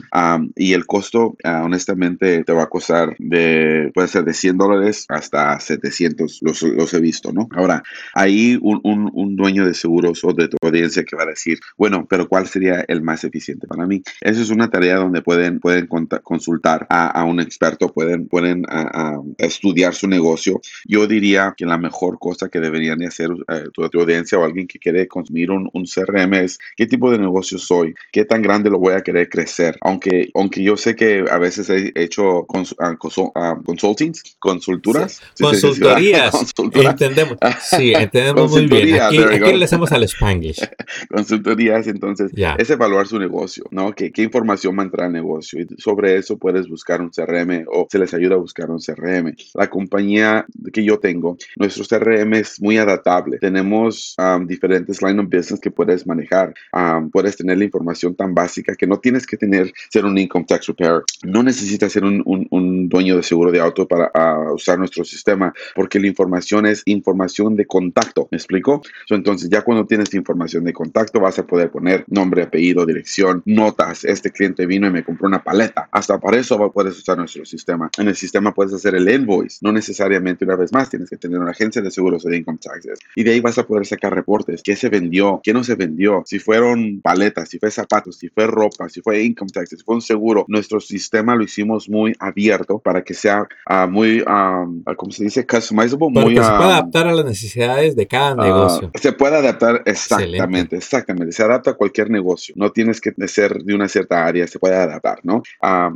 y 0.55 0.73
el 0.73 0.87
costo, 0.87 1.37
honestamente, 1.45 2.45
te 2.45 2.53
va 2.53 2.65
a 2.65 2.69
costar 2.69 3.15
de, 3.19 3.91
puede 3.95 4.09
ser 4.09 4.25
de 4.25 4.35
100 4.35 4.59
dólares 4.59 5.05
hasta 5.09 5.59
700, 5.59 6.41
los, 6.43 6.63
los 6.63 6.95
he 6.95 7.01
visto, 7.01 7.33
¿no? 7.33 7.49
Ahora, 7.53 7.83
hay 8.15 8.59
un, 8.61 8.81
un, 8.83 9.11
un 9.13 9.37
dueño 9.37 9.67
de 9.67 9.75
seguros 9.75 10.25
o 10.25 10.33
de 10.33 10.49
tu 10.49 10.57
audiencia 10.63 11.05
que 11.05 11.17
va 11.17 11.25
a 11.25 11.27
decir, 11.27 11.59
bueno, 11.77 12.07
pero 12.09 12.29
¿cuál 12.29 12.47
sería 12.47 12.85
el 12.89 13.03
más 13.03 13.25
eficiente 13.25 13.67
para 13.67 13.87
mí? 13.87 14.03
Esa 14.21 14.41
es 14.41 14.51
una 14.51 14.71
tarea 14.71 14.96
donde 14.99 15.23
pueden, 15.23 15.61
pueden 15.61 15.89
consultar 16.23 16.87
a, 16.91 17.09
a 17.09 17.25
un 17.25 17.41
experto, 17.41 17.93
pueden, 17.93 18.29
pueden 18.29 18.65
a, 18.69 19.17
a 19.17 19.23
estudiar 19.39 19.95
su 19.95 20.09
negocio. 20.09 20.61
Yo 20.87 21.07
diría 21.07 21.55
que 21.57 21.67
la 21.67 21.79
mejor 21.79 22.19
cosa 22.19 22.49
que 22.49 22.61
deberían 22.61 22.99
de 22.99 23.07
hacer 23.07 23.31
eh, 23.49 23.65
tu, 23.73 23.89
tu, 23.89 24.01
audiencia 24.01 24.39
o 24.39 24.45
alguien 24.45 24.67
que 24.67 24.79
quiere 24.79 25.07
consumir 25.09 25.51
un, 25.51 25.69
un, 25.73 25.85
CRM 25.87 26.35
es 26.35 26.59
qué 26.77 26.87
tipo 26.87 27.11
de 27.11 27.19
negocio 27.19 27.59
soy, 27.59 27.95
qué 28.13 28.25
tan 28.25 28.43
grande 28.43 28.71
lo 28.71 28.79
voy 28.79 28.95
a 28.95 29.03
querer 29.03 29.29
crecer. 29.29 29.77
Aunque, 29.81 30.31
aunque 30.35 30.63
yo 30.63 30.77
sé 30.77 30.95
que 30.95 31.25
a 31.31 31.39
veces 31.39 31.71
he 31.71 31.93
hecho 31.95 32.45
cons, 32.47 32.73
uh, 32.73 32.97
consul, 32.99 33.31
uh, 33.35 33.63
consultings, 33.65 34.37
consulturas. 34.39 35.21
Sí. 35.35 35.45
Consultorías. 35.45 36.35
Entendemos. 36.75 37.39
Sí, 37.61 37.93
entendemos 37.95 38.51
muy 38.51 38.67
bien. 38.67 39.01
Aquí, 39.01 39.19
aquí 39.19 39.53
le 39.53 39.65
hacemos 39.65 39.93
al 39.93 40.03
Spanglish. 40.05 40.61
Consultorías, 41.11 41.87
entonces, 41.87 42.33
yeah. 42.33 42.57
es 42.59 42.71
evaluar 42.71 43.07
su 43.07 43.19
negocio, 43.19 43.65
¿no? 43.71 43.93
¿Qué, 43.93 44.13
qué 44.13 44.23
información 44.23 44.75
entrar 44.87 45.07
al 45.07 45.13
negocio? 45.13 45.61
Y 45.61 45.67
sobre 45.81 46.17
eso 46.17 46.39
puedes 46.39 46.69
buscar 46.69 47.01
un 47.01 47.11
CRM 47.11 47.65
o 47.69 47.87
se 47.91 47.99
les 47.99 48.13
ayuda 48.15 48.35
a 48.35 48.39
buscar 48.39 48.71
un 48.71 48.79
CRM. 48.79 49.35
La 49.55 49.69
compañía 49.69 50.47
que 50.73 50.85
yo 50.85 50.99
tengo, 50.99 51.37
nuestro 51.57 51.85
CRM 51.85 52.35
es 52.35 52.61
muy 52.61 52.79
adaptable. 52.79 53.39
Tenemos 53.39 54.15
um, 54.19 54.47
diferentes 54.47 55.03
line 55.03 55.21
of 55.21 55.27
business 55.27 55.61
que 55.61 55.71
puedes 55.71 56.07
manejar. 56.07 56.55
Um, 56.73 57.11
puedes 57.11 57.37
tener 57.37 57.59
la 57.59 57.65
información 57.65 58.15
tan 58.15 58.35
básica 58.35 58.75
que 58.75 58.87
no 58.87 58.99
tienes 58.99 59.27
que 59.27 59.37
tener, 59.37 59.73
ser 59.91 60.05
un 60.05 60.17
income 60.19 60.45
tax 60.47 60.67
repair. 60.67 61.03
No 61.25 61.43
necesitas 61.43 61.93
ser 61.93 62.05
un, 62.05 62.23
un, 62.25 62.47
un 62.51 62.89
dueño 62.89 63.17
de 63.17 63.23
seguro 63.23 63.51
de 63.51 63.61
auto 63.61 63.87
para 63.87 64.11
uh, 64.15 64.55
usar 64.55 64.79
nuestro 64.79 65.05
sistema 65.05 65.53
porque 65.75 66.01
la 66.01 66.07
información 66.07 66.67
es 66.67 66.83
información 66.87 67.57
de 67.57 67.67
contacto. 67.67 68.29
¿Me 68.31 68.37
explico? 68.37 68.83
So, 69.07 69.15
entonces, 69.15 69.49
ya 69.51 69.63
cuando 69.63 69.87
tienes 69.87 70.15
información 70.15 70.65
de 70.65 70.73
contacto, 70.73 71.21
vas 71.21 71.39
a 71.39 71.47
poder 71.47 71.71
poner 71.71 72.05
nombre, 72.09 72.43
apellido, 72.43 72.87
dirección, 72.87 73.43
notas. 73.45 74.05
Este 74.05 74.31
cliente 74.31 74.67
vino 74.77 74.89
y 74.89 74.91
me 74.91 75.05
compró 75.05 75.27
una 75.27 75.43
paleta. 75.43 75.89
Hasta 75.91 76.19
para 76.19 76.39
eso 76.39 76.71
puedes 76.73 76.99
usar 76.99 77.17
nuestro 77.17 77.45
sistema. 77.45 77.91
En 77.99 78.09
el 78.09 78.17
sistema 78.17 78.53
puedes 78.53 78.75
hacer 78.75 78.95
el 78.95 79.09
invoice. 79.09 79.59
No 79.63 79.73
necesariamente 79.73 80.45
una 80.45 80.57
vez 80.57 80.73
más 80.73 80.91
tienes 80.91 81.09
que 81.09 81.17
tener 81.17 81.39
una 81.39 81.51
agencia 81.53 81.81
de 81.81 81.91
seguros 81.91 82.25
o 82.27 82.29
de 82.29 82.39
income 82.39 82.59
taxes. 82.61 82.99
Y 83.15 83.25
de 83.25 83.33
ahí 83.33 83.41
vas 83.41 83.59
a 83.59 83.67
poder 83.67 83.87
sacar 83.87 84.15
reportes. 84.15 84.63
¿Qué 84.63 84.77
se 84.77 84.89
vendió? 84.89 85.41
¿Qué 85.43 85.53
no 85.53 85.65
se 85.65 85.75
vendió? 85.75 86.23
Si 86.27 86.39
fueron 86.39 87.01
paletas, 87.01 87.49
si 87.49 87.59
fue 87.59 87.71
zapatos, 87.71 88.17
si 88.17 88.29
fue 88.29 88.47
ropa, 88.47 88.89
si 88.89 89.01
fue 89.01 89.23
income 89.23 89.51
taxes, 89.53 89.79
si 89.79 89.85
fue 89.85 89.95
un 89.95 90.03
seguro. 90.03 90.45
Nuestro 90.49 90.81
sistema 90.81 91.35
lo 91.35 91.45
hicimos 91.45 91.89
muy 91.89 92.15
abierto 92.19 92.79
para 92.79 93.03
que 93.03 93.15
sea 93.15 93.47
uh, 93.71 93.89
muy, 93.89 94.21
um, 94.21 94.83
¿cómo 94.97 95.13
se 95.13 95.25
dice? 95.25 95.47
Customizable. 95.47 95.87
Para 96.13 96.27
muy, 96.27 96.35
que 96.35 96.43
se 96.43 96.51
pueda 96.51 96.77
adaptar 96.77 97.07
a 97.07 97.15
las 97.15 97.25
necesidades 97.25 97.97
de 97.97 98.07
cada 98.07 98.35
negocio. 98.35 98.91
Uh, 98.95 98.99
se 98.99 99.13
puede 99.13 99.37
adaptar 99.37 99.83
exactamente, 99.87 100.37
Excelente. 100.37 100.77
exactamente. 100.77 101.33
Se 101.33 101.43
adapta 101.43 101.71
a 101.71 101.75
cualquier 101.75 102.11
negocio. 102.11 102.55
No 102.57 102.71
tienes 102.71 103.01
que 103.01 103.15
ser 103.29 103.63
de 103.63 103.75
una 103.75 103.89
cierta 103.89 104.27
área, 104.27 104.47
se 104.47 104.59
puede 104.59 104.66
adaptar, 104.75 105.21
¿no? 105.23 105.43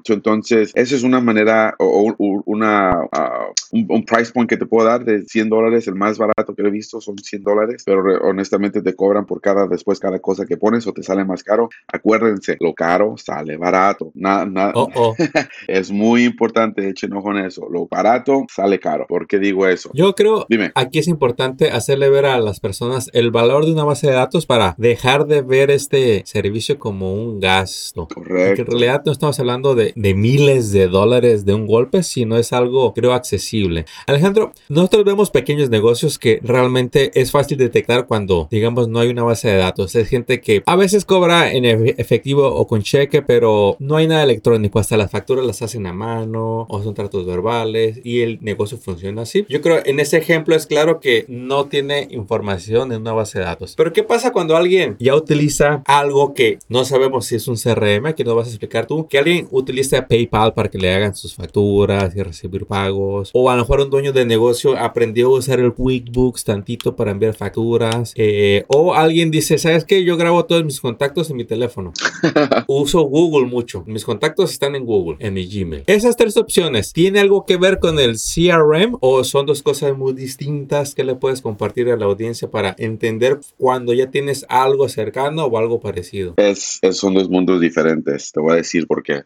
So 0.05 0.15
entonces, 0.15 0.73
esa 0.75 0.95
es 0.95 1.03
una 1.03 1.21
manera 1.21 1.75
o, 1.79 2.15
o 2.19 2.43
una, 2.47 3.01
uh, 3.05 3.53
un, 3.73 3.87
un, 3.89 4.05
price 4.05 4.33
point 4.33 4.49
que 4.49 4.57
te 4.57 4.67
puedo 4.67 4.87
dar 4.87 5.05
de 5.05 5.23
100 5.23 5.49
dólares. 5.49 5.87
El 5.89 5.95
más 5.95 6.19
barato 6.19 6.55
que 6.55 6.63
he 6.63 6.71
visto 6.71 7.01
son 7.01 7.19
100 7.19 7.43
dólares, 7.43 7.83
pero 7.85 8.03
honestamente 8.23 8.83
te 8.83 8.95
cobran 8.95 9.27
por 9.27 9.41
cada, 9.41 9.67
después 9.67 10.01
cada 10.01 10.19
cosa 10.19 10.47
que 10.47 10.57
pones 10.57 10.87
o 10.87 10.93
te 10.93 11.03
sale 11.03 11.25
más 11.25 11.43
caro. 11.43 11.69
Acuérdense, 11.93 12.57
lo 12.61 12.75
caro 12.75 13.17
sale 13.17 13.57
barato. 13.57 14.11
Nada, 14.15 14.47
nada. 14.47 14.73
Oh, 14.75 14.89
oh. 14.95 15.15
es 15.69 15.91
muy 15.91 16.25
importante, 16.25 16.89
echen 16.89 17.13
ojo 17.13 17.31
en 17.33 17.45
eso. 17.47 17.69
Lo 17.71 17.87
barato 17.87 18.45
sale 18.55 18.79
caro. 18.79 19.07
¿Por 19.09 19.27
qué 19.27 19.39
digo 19.39 19.67
eso? 19.67 19.91
Yo 19.95 20.15
creo, 20.15 20.47
Dime. 20.49 20.73
aquí 20.75 20.99
es 20.99 21.09
importante 21.09 21.71
hacerle 21.71 22.11
ver 22.11 22.27
a 22.27 22.39
las 22.39 22.61
personas 22.61 23.11
el 23.13 23.31
valor 23.31 23.67
de 23.67 23.73
una 23.73 23.85
base 23.85 24.09
de 24.09 24.15
datos 24.15 24.47
para 24.47 24.75
dejar 24.79 25.27
de 25.27 25.43
ver 25.43 25.71
este 25.71 26.23
servicio 26.27 26.79
como 26.79 27.15
un 27.15 27.41
gasto. 27.41 28.09
Correcto. 28.09 28.60
Porque 28.65 28.77
en 28.77 28.81
realidad 28.81 29.03
no 29.05 29.13
estamos 29.13 29.39
hablando 29.41 29.75
de, 29.75 29.93
de 29.95 30.15
miles 30.15 30.73
de 30.73 30.89
dólares 30.89 31.45
de 31.45 31.55
un 31.55 31.67
golpe, 31.67 32.03
sino 32.03 32.37
es 32.37 32.53
algo, 32.53 32.93
creo, 32.95 33.13
accesible. 33.13 33.85
Alejandro, 34.07 34.53
nosotros 34.69 35.05
vemos 35.05 35.31
pequeños 35.31 35.71
negocios 35.71 36.19
que 36.19 36.41
realmente 36.43 37.11
es 37.21 37.31
fácil 37.31 37.59
detectar 37.59 38.07
cuando, 38.07 38.49
digamos, 38.51 38.89
no 38.89 39.01
hay 39.01 39.09
una 39.09 39.23
base 39.23 39.49
de 39.49 39.57
datos. 39.57 39.95
Es 39.95 40.09
gente 40.09 40.41
que 40.41 40.63
a 40.67 40.77
veces 40.77 41.05
cobra 41.05 41.53
en 41.53 41.65
efectivo 41.65 42.47
o 42.47 42.67
con 42.67 42.83
cheque, 42.83 43.23
pero 43.23 43.77
no 43.79 43.97
hay 43.97 44.07
nada 44.07 44.23
electrónico. 44.23 44.79
Hasta 44.79 44.97
las 44.97 45.11
facturas 45.11 45.45
las 45.45 45.63
hacen 45.63 45.87
a 45.87 45.93
mano 45.93 46.67
o 46.69 46.83
son 46.83 46.95
tratos 46.95 47.27
verbales 47.27 48.01
y 48.05 48.21
el 48.21 48.39
negocio 48.41 48.79
funciona 48.79 49.23
así. 49.23 49.45
Yo 49.49 49.61
creo 49.61 49.81
en 49.85 50.01
ese 50.01 50.19
ejemplo 50.19 50.55
es 50.55 50.67
claro 50.67 51.01
que 51.01 51.25
no 51.29 51.67
tiene 51.67 52.09
información 52.11 52.93
en 52.93 53.03
una 53.03 53.13
base 53.13 53.39
de 53.39 53.45
datos. 53.45 53.75
Pero 53.77 53.93
¿qué 53.93 54.03
pasa 54.03 54.33
cuando 54.33 54.57
alguien 54.57 54.97
ya 54.99 55.15
utiliza 55.15 55.83
algo 55.87 56.35
que 56.35 56.59
no 56.69 56.85
sabemos 56.85 57.27
si 57.27 57.37
es 57.37 57.49
un 57.49 57.57
CRM, 57.57 58.15
que 58.15 58.25
nos 58.25 58.37
vas 58.37 58.49
a 58.49 58.50
explicar 58.51 58.87
tú, 58.87 59.07
que 59.09 59.19
alguien 59.19 59.49
utiliza 59.51 60.07
PayPal 60.07 60.55
para 60.55 60.69
que 60.69 60.79
le 60.79 60.93
hagan 60.93 61.15
sus 61.15 61.35
facturas 61.35 62.15
y 62.15 62.23
recibir 62.23 62.67
pagos, 62.67 63.31
o 63.33 63.51
a 63.51 63.57
lo 63.57 63.63
mejor 63.63 63.81
un 63.81 63.91
dueño 63.91 64.13
de 64.13 64.25
negocio 64.25 64.77
aprendió 64.77 65.29
a 65.29 65.39
usar 65.39 65.61
el 65.61 65.73
QuickBooks 65.73 66.45
tantito 66.45 66.97
para 66.97 67.11
enviar 67.11 67.35
facturas, 67.35 68.13
eh, 68.17 68.65
o 68.69 68.95
alguien 68.95 69.31
dice, 69.31 69.59
¿sabes 69.59 69.85
qué? 69.85 70.05
Yo 70.05 70.17
grabo 70.17 70.45
todos 70.45 70.65
mis 70.65 70.81
contactos 70.81 71.31
en 71.31 71.37
mi 71.37 71.45
teléfono. 71.45 71.93
Uso 72.67 73.03
Google 73.03 73.47
mucho. 73.47 73.85
Mis 73.87 74.05
contactos 74.05 74.53
están 74.53 74.75
en 74.75 74.85
Google, 74.85 75.17
en 75.21 75.35
mi 75.35 75.47
Gmail. 75.47 75.85
Esas 75.87 76.17
tres 76.17 76.37
opciones, 76.37 76.93
¿tiene 76.93 77.21
algo 77.21 77.45
que 77.47 77.57
ver 77.57 77.79
con 77.79 77.99
el 77.99 78.17
CRM 78.17 78.97
o 79.01 79.25
son 79.25 79.47
dos 79.47 79.63
cosas 79.63 79.97
muy 79.97 80.13
distintas 80.13 80.95
que 80.95 81.05
le 81.05 81.15
puedes 81.15 81.41
compartir 81.41 81.91
a 81.91 81.97
la 81.97 82.07
audiencia 82.07 82.51
para 82.51 82.75
entender 82.79 83.41
cuando 83.57 83.93
ya 83.93 84.11
tienes 84.11 84.47
algo 84.49 84.89
cercano 84.89 85.45
o 85.45 85.59
algo 85.59 85.81
parecido? 85.81 86.35
Es, 86.37 86.81
son 86.93 87.15
dos 87.15 87.29
mundos 87.29 87.61
diferentes, 87.61 88.33
te 88.41 88.45
voy 88.45 88.53
a 88.55 88.57
decir 88.57 88.87
porque 88.87 89.23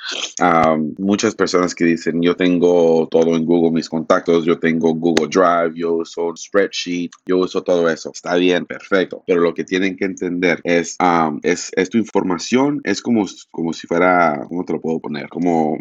muchas 0.99 1.35
personas 1.35 1.75
que 1.75 1.85
dicen 1.85 2.21
yo 2.21 2.35
tengo 2.35 3.07
todo 3.11 3.37
en 3.37 3.45
Google, 3.45 3.71
mis 3.71 3.89
contactos, 3.89 4.45
yo 4.45 4.59
tengo 4.59 4.93
Google 4.95 5.29
Drive, 5.29 5.75
yo 5.77 5.95
uso 5.95 6.35
spreadsheet, 6.37 7.13
yo 7.25 7.39
uso 7.39 7.63
todo 7.63 7.89
eso. 7.89 8.11
Está 8.13 8.35
bien, 8.35 8.67
perfecto. 8.67 9.23
Pero 9.27 9.41
lo 9.41 9.55
que 9.55 9.65
tienen 9.65 9.97
que 9.97 10.05
entender 10.05 10.61
es, 10.65 10.97
es, 11.43 11.71
es, 11.77 11.91
tu 11.91 11.99
información, 11.99 12.81
es 12.85 13.01
como, 13.01 13.25
como 13.51 13.73
si 13.73 13.87
fuera, 13.87 14.45
¿cómo 14.49 14.65
te 14.65 14.73
lo 14.73 14.81
puedo 14.81 14.99
poner? 14.99 15.29
Como, 15.29 15.79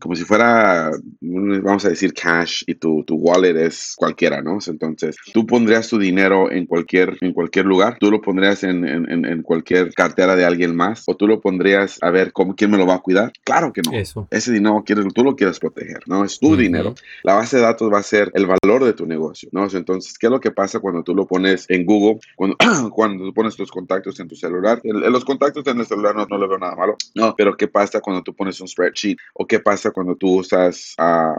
como 0.00 0.16
si 0.16 0.24
fuera, 0.24 0.90
vamos 1.20 1.84
a 1.84 1.90
decir, 1.90 2.14
cash 2.14 2.62
y 2.66 2.76
tu, 2.76 3.04
tu 3.04 3.16
wallet 3.16 3.56
es 3.56 3.94
cualquiera, 3.96 4.40
¿no? 4.40 4.58
Entonces, 4.66 5.16
tú 5.32 5.46
pondrías 5.46 5.88
tu 5.88 5.98
dinero 5.98 6.50
en 6.50 6.66
cualquier, 6.66 7.18
en 7.20 7.32
cualquier 7.32 7.66
lugar, 7.66 7.98
tú 8.00 8.10
lo 8.10 8.20
pondrías 8.20 8.64
en, 8.64 8.86
en, 8.86 9.24
en 9.24 9.42
cualquier 9.42 9.92
cartera 9.92 10.34
de 10.34 10.44
alguien 10.44 10.74
más 10.74 11.04
o 11.06 11.16
tú 11.16 11.26
lo 11.26 11.40
pondrías 11.40 11.98
a 12.00 12.10
ver 12.10 12.32
cómo, 12.32 12.53
quién 12.54 12.70
me 12.70 12.78
lo 12.78 12.86
va 12.86 12.94
a 12.94 12.98
cuidar. 13.00 13.32
Claro 13.44 13.72
que 13.72 13.82
no. 13.82 13.92
Eso. 13.92 14.26
Ese 14.30 14.52
dinero 14.52 14.82
quieres, 14.84 15.06
tú 15.14 15.24
lo 15.24 15.36
quieres 15.36 15.58
proteger, 15.58 16.00
¿no? 16.06 16.24
Es 16.24 16.38
tu 16.38 16.56
dinero. 16.56 16.94
La 17.22 17.34
base 17.34 17.56
de 17.56 17.62
datos 17.62 17.92
va 17.92 17.98
a 17.98 18.02
ser 18.02 18.30
el 18.34 18.46
valor 18.46 18.84
de 18.84 18.92
tu 18.92 19.06
negocio, 19.06 19.48
¿no? 19.52 19.68
Entonces, 19.72 20.18
¿qué 20.18 20.26
es 20.26 20.30
lo 20.30 20.40
que 20.40 20.50
pasa 20.50 20.80
cuando 20.80 21.02
tú 21.02 21.14
lo 21.14 21.26
pones 21.26 21.66
en 21.68 21.84
Google? 21.84 22.20
Cuando, 22.36 22.56
cuando 22.94 23.24
tú 23.24 23.34
pones 23.34 23.56
tus 23.56 23.70
contactos 23.70 24.18
en 24.20 24.28
tu 24.28 24.36
celular. 24.36 24.80
En, 24.84 25.00
los 25.12 25.24
contactos 25.24 25.66
en 25.66 25.78
el 25.78 25.86
celular 25.86 26.14
no, 26.14 26.26
no 26.26 26.38
le 26.38 26.46
veo 26.46 26.58
nada 26.58 26.74
malo, 26.74 26.96
no, 27.14 27.34
pero 27.36 27.56
¿qué 27.56 27.68
pasa 27.68 28.00
cuando 28.00 28.22
tú 28.22 28.34
pones 28.34 28.60
un 28.60 28.68
spreadsheet? 28.68 29.16
¿O 29.34 29.46
qué 29.46 29.60
pasa 29.60 29.90
cuando 29.90 30.16
tú 30.16 30.38
usas 30.38 30.94
a, 30.98 31.34